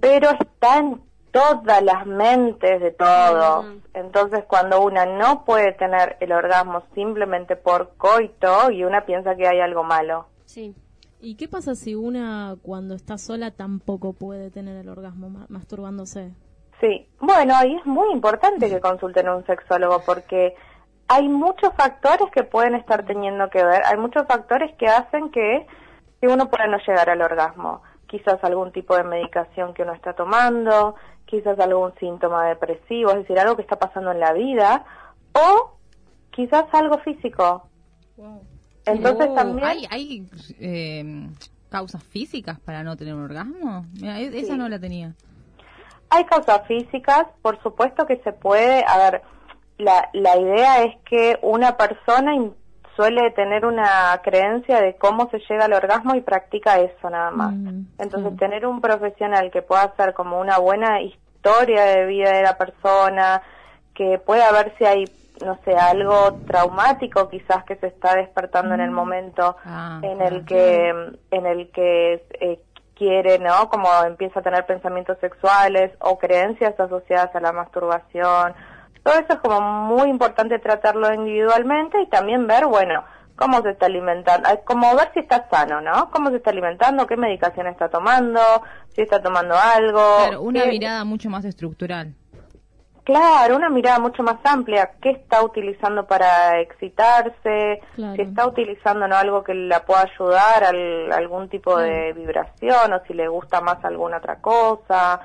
pero 0.01 0.31
están 0.31 1.03
todas 1.31 1.83
las 1.83 2.07
mentes 2.07 2.81
de 2.81 2.93
todos. 2.93 3.67
Entonces, 3.93 4.45
cuando 4.47 4.81
una 4.83 5.05
no 5.05 5.45
puede 5.45 5.73
tener 5.73 6.17
el 6.21 6.31
orgasmo 6.31 6.85
simplemente 6.95 7.57
por 7.57 7.97
coito 7.97 8.71
y 8.71 8.85
una 8.85 9.05
piensa 9.05 9.35
que 9.35 9.49
hay 9.49 9.61
algo 9.61 9.83
malo. 9.83 10.27
Sí. 10.45 10.77
¿Y 11.21 11.37
qué 11.37 11.49
pasa 11.49 11.75
si 11.75 11.95
una 11.95 12.55
cuando 12.63 12.95
está 12.95 13.19
sola 13.19 13.51
tampoco 13.51 14.13
puede 14.13 14.51
tener 14.51 14.77
el 14.77 14.89
orgasmo 14.89 15.47
masturbándose? 15.49 16.33
Sí, 16.81 17.09
bueno, 17.19 17.55
ahí 17.57 17.75
es 17.75 17.87
muy 17.87 18.13
importante 18.13 18.69
que 18.69 18.79
consulten 18.79 19.27
a 19.29 19.37
un 19.37 19.47
sexólogo 19.47 20.03
porque 20.05 20.55
hay 21.09 21.29
muchos 21.29 21.73
factores 21.75 22.31
que 22.31 22.45
pueden 22.45 22.75
estar 22.75 23.07
teniendo 23.07 23.49
que 23.49 23.65
ver, 23.65 23.83
hay 23.85 23.97
muchos 23.97 24.27
factores 24.27 24.75
que 24.77 24.87
hacen 24.87 25.31
que, 25.31 25.67
que 26.25 26.33
uno 26.33 26.49
pueda 26.49 26.67
no 26.67 26.79
llegar 26.79 27.11
al 27.11 27.21
orgasmo. 27.21 27.83
Quizás 28.07 28.43
algún 28.43 28.73
tipo 28.73 28.97
de 28.97 29.05
medicación 29.05 29.75
que 29.75 29.83
uno 29.83 29.93
está 29.93 30.15
tomando, 30.15 30.95
quizás 31.27 31.59
algún 31.59 31.93
síntoma 32.01 32.49
depresivo, 32.49 33.11
es 33.11 33.17
decir, 33.17 33.39
algo 33.39 33.57
que 33.57 33.63
está 33.63 33.77
pasando 33.77 34.13
en 34.13 34.21
la 34.21 34.33
vida, 34.33 34.87
o 35.33 35.77
quizás 36.31 36.65
algo 36.73 36.99
físico. 36.99 37.69
Entonces 38.87 39.29
oh, 39.31 39.35
también... 39.35 39.67
¿Hay, 39.67 39.87
hay 39.91 40.29
eh, 40.61 41.29
causas 41.69 42.03
físicas 42.05 42.59
para 42.61 42.83
no 42.83 42.97
tener 42.97 43.15
un 43.15 43.25
orgasmo? 43.25 43.85
E-, 44.03 44.39
esa 44.39 44.57
no 44.57 44.69
la 44.69 44.79
tenía. 44.79 45.13
Hay 46.09 46.25
causas 46.25 46.67
físicas, 46.67 47.27
por 47.43 47.63
supuesto 47.63 48.07
que 48.07 48.17
se 48.19 48.33
puede, 48.33 48.83
a 48.87 48.97
ver, 48.97 49.23
la, 49.77 50.09
la 50.15 50.39
idea 50.39 50.85
es 50.85 50.97
que 51.05 51.39
una 51.43 51.77
persona 51.77 52.35
suele 52.97 53.31
tener 53.33 53.67
una 53.67 54.21
creencia 54.23 54.81
de 54.81 54.97
cómo 54.97 55.29
se 55.31 55.39
llega 55.49 55.65
al 55.65 55.73
orgasmo 55.73 56.15
y 56.15 56.21
practica 56.21 56.79
eso 56.79 57.11
nada 57.11 57.31
más. 57.31 57.53
Mm, 57.53 57.87
Entonces, 57.99 58.37
tener 58.39 58.67
un 58.67 58.81
profesional 58.81 59.51
que 59.51 59.63
pueda 59.63 59.83
hacer 59.83 60.15
como 60.15 60.41
una 60.41 60.59
buena 60.59 61.03
historia 61.03 61.85
de 61.85 62.07
vida 62.07 62.33
de 62.33 62.43
la 62.43 62.57
persona, 62.57 63.43
que 63.95 64.19
pueda 64.19 64.51
ver 64.53 64.75
si 64.79 64.85
hay, 64.85 65.05
no 65.45 65.59
sé, 65.65 65.73
algo 65.73 66.41
traumático 66.47 67.29
quizás 67.29 67.65
que 67.65 67.77
se 67.77 67.89
está 67.89 68.15
despertando 68.17 68.75
en 68.75 68.81
el 68.81 68.91
mm. 68.91 68.95
momento 68.95 69.57
ah, 69.65 70.01
en 70.03 70.21
el 70.21 70.45
que 70.45 70.89
en 71.31 71.47
el 71.47 71.71
que 71.71 72.25
eh, 72.41 72.61
quiere, 72.95 73.39
¿no? 73.39 73.69
Como 73.69 73.89
empieza 74.05 74.41
a 74.41 74.43
tener 74.43 74.67
pensamientos 74.67 75.19
sexuales 75.21 75.93
o 76.01 76.19
creencias 76.19 76.79
asociadas 76.79 77.35
a 77.35 77.41
la 77.41 77.53
masturbación 77.53 78.55
todo 79.05 79.15
eso 79.15 79.35
es 79.35 79.39
como 79.41 79.61
muy 79.61 80.09
importante 80.09 80.59
tratarlo 80.59 81.13
individualmente 81.13 82.01
y 82.01 82.09
también 82.09 82.47
ver, 82.47 82.67
bueno, 82.67 83.05
cómo 83.37 83.61
se 83.63 83.71
está 83.71 83.87
alimentando, 83.87 84.49
como 84.65 84.95
ver 84.97 85.11
si 85.13 85.21
está 85.21 85.47
sano, 85.51 85.81
¿no? 85.81 86.11
Cómo 86.11 86.31
se 86.31 86.37
está 86.37 86.51
alimentando, 86.51 87.07
qué 87.07 87.17
medicación 87.17 87.67
está 87.67 87.89
tomando, 87.89 88.41
si 88.95 89.03
está 89.03 89.23
tomando 89.23 89.55
algo. 89.57 90.01
Claro, 90.19 90.43
una 90.43 90.65
mirada 90.65 91.05
mucho 91.05 91.29
más 91.29 91.45
estructural. 91.45 92.15
Claro, 93.05 93.57
una 93.57 93.69
mirada 93.69 93.99
mucho 93.99 94.23
más 94.23 94.37
amplia. 94.45 94.93
¿Qué 95.03 95.11
está 95.11 95.43
utilizando 95.45 96.07
para 96.07 96.59
excitarse? 96.61 97.83
Si 97.97 98.23
está 98.23 98.47
utilizando 98.47 99.07
¿no? 99.07 99.17
algo 99.17 99.45
que 99.45 99.53
la 99.53 99.85
pueda 99.85 100.09
ayudar, 100.11 100.65
al, 100.65 101.13
algún 101.13 101.51
tipo 101.51 101.77
de 101.77 102.15
vibración 102.15 102.95
o 102.95 103.03
si 103.07 103.13
le 103.13 103.29
gusta 103.29 103.61
más 103.61 103.85
alguna 103.85 104.17
otra 104.17 104.37
cosa. 104.37 105.21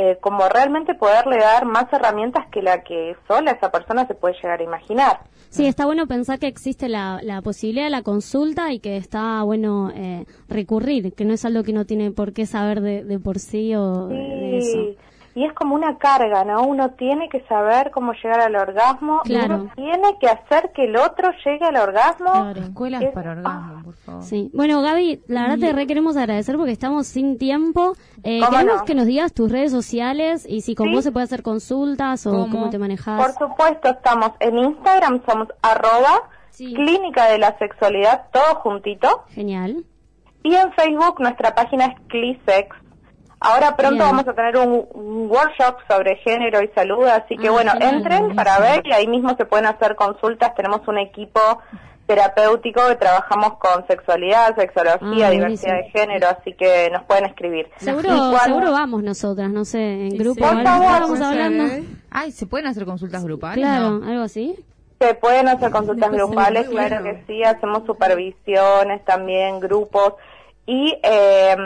Eh, 0.00 0.16
como 0.20 0.48
realmente 0.48 0.94
poderle 0.94 1.38
dar 1.38 1.64
más 1.66 1.92
herramientas 1.92 2.46
que 2.52 2.62
la 2.62 2.84
que 2.84 3.16
sola 3.26 3.50
esa 3.50 3.72
persona 3.72 4.06
se 4.06 4.14
puede 4.14 4.36
llegar 4.36 4.60
a 4.60 4.62
imaginar. 4.62 5.20
Sí, 5.50 5.66
está 5.66 5.86
bueno 5.86 6.06
pensar 6.06 6.38
que 6.38 6.46
existe 6.46 6.88
la, 6.88 7.18
la 7.24 7.42
posibilidad 7.42 7.86
de 7.86 7.90
la 7.90 8.02
consulta 8.02 8.72
y 8.72 8.78
que 8.78 8.96
está 8.96 9.42
bueno 9.42 9.90
eh, 9.92 10.24
recurrir, 10.48 11.14
que 11.14 11.24
no 11.24 11.34
es 11.34 11.44
algo 11.44 11.64
que 11.64 11.72
uno 11.72 11.84
tiene 11.84 12.12
por 12.12 12.32
qué 12.32 12.46
saber 12.46 12.80
de, 12.80 13.18
por 13.18 13.40
sí 13.40 13.74
o 13.74 14.06
de 14.06 14.58
eso 14.58 14.78
y 15.38 15.44
es 15.44 15.52
como 15.52 15.76
una 15.76 15.98
carga, 15.98 16.42
¿no? 16.42 16.64
Uno 16.64 16.90
tiene 16.90 17.28
que 17.28 17.42
saber 17.42 17.92
cómo 17.92 18.12
llegar 18.12 18.40
al 18.40 18.56
orgasmo, 18.56 19.20
claro. 19.22 19.54
uno 19.54 19.72
tiene 19.76 20.18
que 20.18 20.26
hacer 20.26 20.72
que 20.74 20.86
el 20.86 20.96
otro 20.96 21.30
llegue 21.44 21.64
al 21.64 21.76
orgasmo. 21.76 22.32
Claro. 22.32 22.60
Escuelas 22.60 23.04
para 23.14 23.30
orgasmo, 23.30 23.84
por 23.84 23.94
favor. 23.94 24.24
Sí. 24.24 24.50
Bueno, 24.52 24.82
Gaby, 24.82 25.22
la 25.28 25.42
verdad 25.42 25.58
te 25.60 25.72
re 25.72 25.86
queremos 25.86 26.16
agradecer 26.16 26.56
porque 26.56 26.72
estamos 26.72 27.06
sin 27.06 27.38
tiempo. 27.38 27.92
Eh, 28.24 28.40
queremos 28.50 28.82
que 28.82 28.96
nos 28.96 29.06
digas 29.06 29.32
tus 29.32 29.52
redes 29.52 29.70
sociales 29.70 30.44
y 30.44 30.62
si 30.62 30.74
con 30.74 30.90
vos 30.92 31.04
se 31.04 31.12
puede 31.12 31.22
hacer 31.22 31.44
consultas 31.44 32.26
o 32.26 32.48
¿Cómo? 32.50 32.70
te 32.70 32.78
manejas. 32.78 33.24
Por 33.24 33.48
supuesto, 33.48 33.90
estamos 33.90 34.32
en 34.40 34.58
Instagram, 34.58 35.22
somos 35.24 35.46
arroba 35.62 36.30
clínica 36.56 37.26
de 37.30 37.38
la 37.38 37.56
sexualidad, 37.58 38.24
todo 38.32 38.56
juntito. 38.56 39.22
Genial. 39.28 39.84
Y 40.42 40.52
en 40.52 40.72
Facebook 40.72 41.20
nuestra 41.20 41.54
página 41.54 41.86
es 41.86 41.94
Clisex 42.08 42.74
Ahora 43.40 43.76
pronto 43.76 44.02
vamos 44.02 44.26
a 44.26 44.32
tener 44.32 44.56
un, 44.56 45.28
workshop 45.30 45.76
sobre 45.88 46.16
género 46.16 46.62
y 46.62 46.68
salud, 46.68 47.04
así 47.04 47.36
que 47.36 47.48
ah, 47.48 47.52
bueno, 47.52 47.72
entren 47.80 48.34
para 48.34 48.58
ver 48.58 48.82
y 48.86 48.92
ahí 48.92 49.06
mismo 49.06 49.36
se 49.36 49.44
pueden 49.44 49.66
hacer 49.66 49.94
consultas. 49.94 50.54
Tenemos 50.54 50.80
un 50.88 50.98
equipo 50.98 51.40
terapéutico 52.06 52.80
que 52.88 52.96
trabajamos 52.96 53.58
con 53.58 53.86
sexualidad, 53.86 54.56
sexología, 54.56 55.28
ah, 55.28 55.30
diversidad 55.30 55.76
de 55.76 55.90
género, 55.90 56.28
así 56.28 56.54
que 56.54 56.90
nos 56.90 57.04
pueden 57.04 57.26
escribir. 57.26 57.68
Seguro, 57.76 58.38
seguro 58.38 58.72
vamos 58.72 59.02
nosotras, 59.02 59.50
no 59.50 59.64
sé, 59.64 60.06
en 60.06 60.18
grupo. 60.18 60.40
Por 60.40 60.62
favor, 60.62 61.00
vamos 61.00 61.20
hablando. 61.20 61.64
Ay, 62.10 62.32
¿se 62.32 62.46
pueden 62.46 62.66
hacer 62.66 62.86
consultas 62.86 63.22
grupales? 63.22 63.58
Claro, 63.58 64.00
algo 64.04 64.22
así. 64.22 64.56
Se 64.98 65.14
pueden 65.14 65.46
hacer 65.46 65.70
consultas 65.70 66.10
grupales, 66.10 66.68
claro 66.68 67.04
que 67.04 67.22
sí, 67.28 67.44
hacemos 67.44 67.84
supervisiones 67.86 69.04
también, 69.04 69.60
grupos. 69.60 70.14
Y 70.70 70.98
eh, 71.02 71.56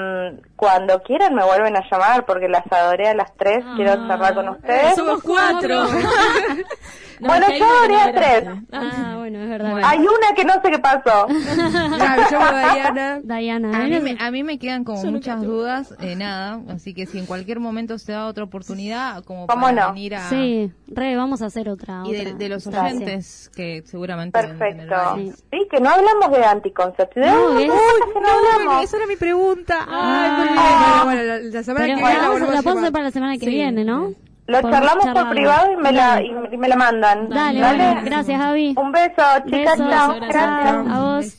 cuando 0.55 1.03
quieran 1.03 1.35
me 1.35 1.43
vuelven 1.43 1.77
a 1.77 1.83
llamar 1.91 2.25
porque 2.25 2.49
las 2.49 2.63
adoré 2.71 3.09
a 3.09 3.15
las 3.15 3.37
tres, 3.37 3.65
quiero 3.75 3.97
charlar 4.07 4.33
con 4.33 4.49
ustedes. 4.51 4.95
Somos 4.95 5.21
cuatro. 5.25 5.87
bueno, 7.27 7.47
yo 7.59 7.65
adoré 7.65 7.97
a 7.97 8.13
tres. 8.13 8.45
Ah, 8.73 9.15
bueno, 9.19 9.41
es 9.41 9.49
verdad. 9.49 9.81
Hay 9.85 9.99
una 9.99 10.35
que 10.35 10.45
no 10.45 10.55
sé 10.55 10.71
qué 10.71 10.79
pasó. 10.79 11.27
claro, 11.97 12.23
yo 12.31 12.39
Diana. 12.39 13.21
Diana. 13.25 13.79
A 13.79 13.85
mí, 13.85 14.01
me, 14.01 14.17
a 14.19 14.31
mí 14.31 14.43
me 14.43 14.59
quedan 14.59 14.85
como 14.85 15.03
muchas 15.05 15.43
dudas, 15.43 15.95
eh, 16.01 16.17
nada, 16.17 16.61
así 16.69 16.95
que 16.95 17.07
si 17.07 17.19
en 17.19 17.27
cualquier 17.27 17.61
momento 17.61 17.99
se 17.99 18.13
da 18.13 18.27
otra 18.27 18.45
oportunidad, 18.45 19.25
como 19.25 19.47
para 19.47 19.73
no? 19.73 19.93
venir 19.93 20.15
a... 20.17 20.29
Sí, 20.29 20.73
re, 20.89 21.17
vamos 21.17 21.43
a 21.43 21.47
hacer 21.47 21.69
otra. 21.69 22.03
Y 22.07 22.13
de, 22.13 22.49
los 22.49 22.67
oyentes 22.67 23.51
que 23.55 23.83
seguramente... 23.87 24.39
Perfecto. 24.39 24.95
Sí. 25.17 25.69
que 25.71 25.81
no 25.81 25.91
hablamos 25.91 26.31
de 26.31 26.45
anticoncepción. 26.45 27.27
No, 27.27 27.59
es... 27.59 27.69
no, 27.69 27.75
no 27.75 28.29
hablamos. 28.29 28.85
esa 28.85 28.97
era 28.97 29.07
mi 29.07 29.17
pregunta. 29.17 29.87
Ah, 29.89 31.03
Ay, 31.03 31.05
bueno, 31.05 31.23
la, 31.51 31.63
semana 31.63 31.87
que 31.87 31.95
viene 31.95 32.03
la, 32.03 32.39
la 32.39 32.59
hacer 32.59 32.93
para 32.93 33.05
la 33.05 33.11
semma 33.11 33.39
que 33.39 33.47
viene, 33.47 33.85
¿no? 33.85 34.15
Lo 34.47 34.61
charlamos 34.61 35.07
por 35.07 35.31
privado 35.31 35.73
y 35.73 35.77
me, 35.77 35.93
la, 35.93 36.23
y, 36.23 36.57
me 36.57 36.69
la 36.69 36.77
mandan. 36.77 37.29
Dale, 37.29 37.61
¿Vale? 37.61 38.01
gracias, 38.05 38.41
Javi. 38.41 38.75
Un 38.77 38.93
beso, 38.93 39.23
chicas, 39.47 39.79
chao. 39.79 40.15
Gracias. 40.21 40.87
A 40.89 41.01
vos. 41.01 41.39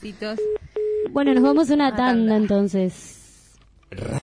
Bueno, 1.12 1.34
nos 1.34 1.44
vamos 1.44 1.70
una 1.70 1.96
tanda 1.96 2.36
entonces. 2.36 3.60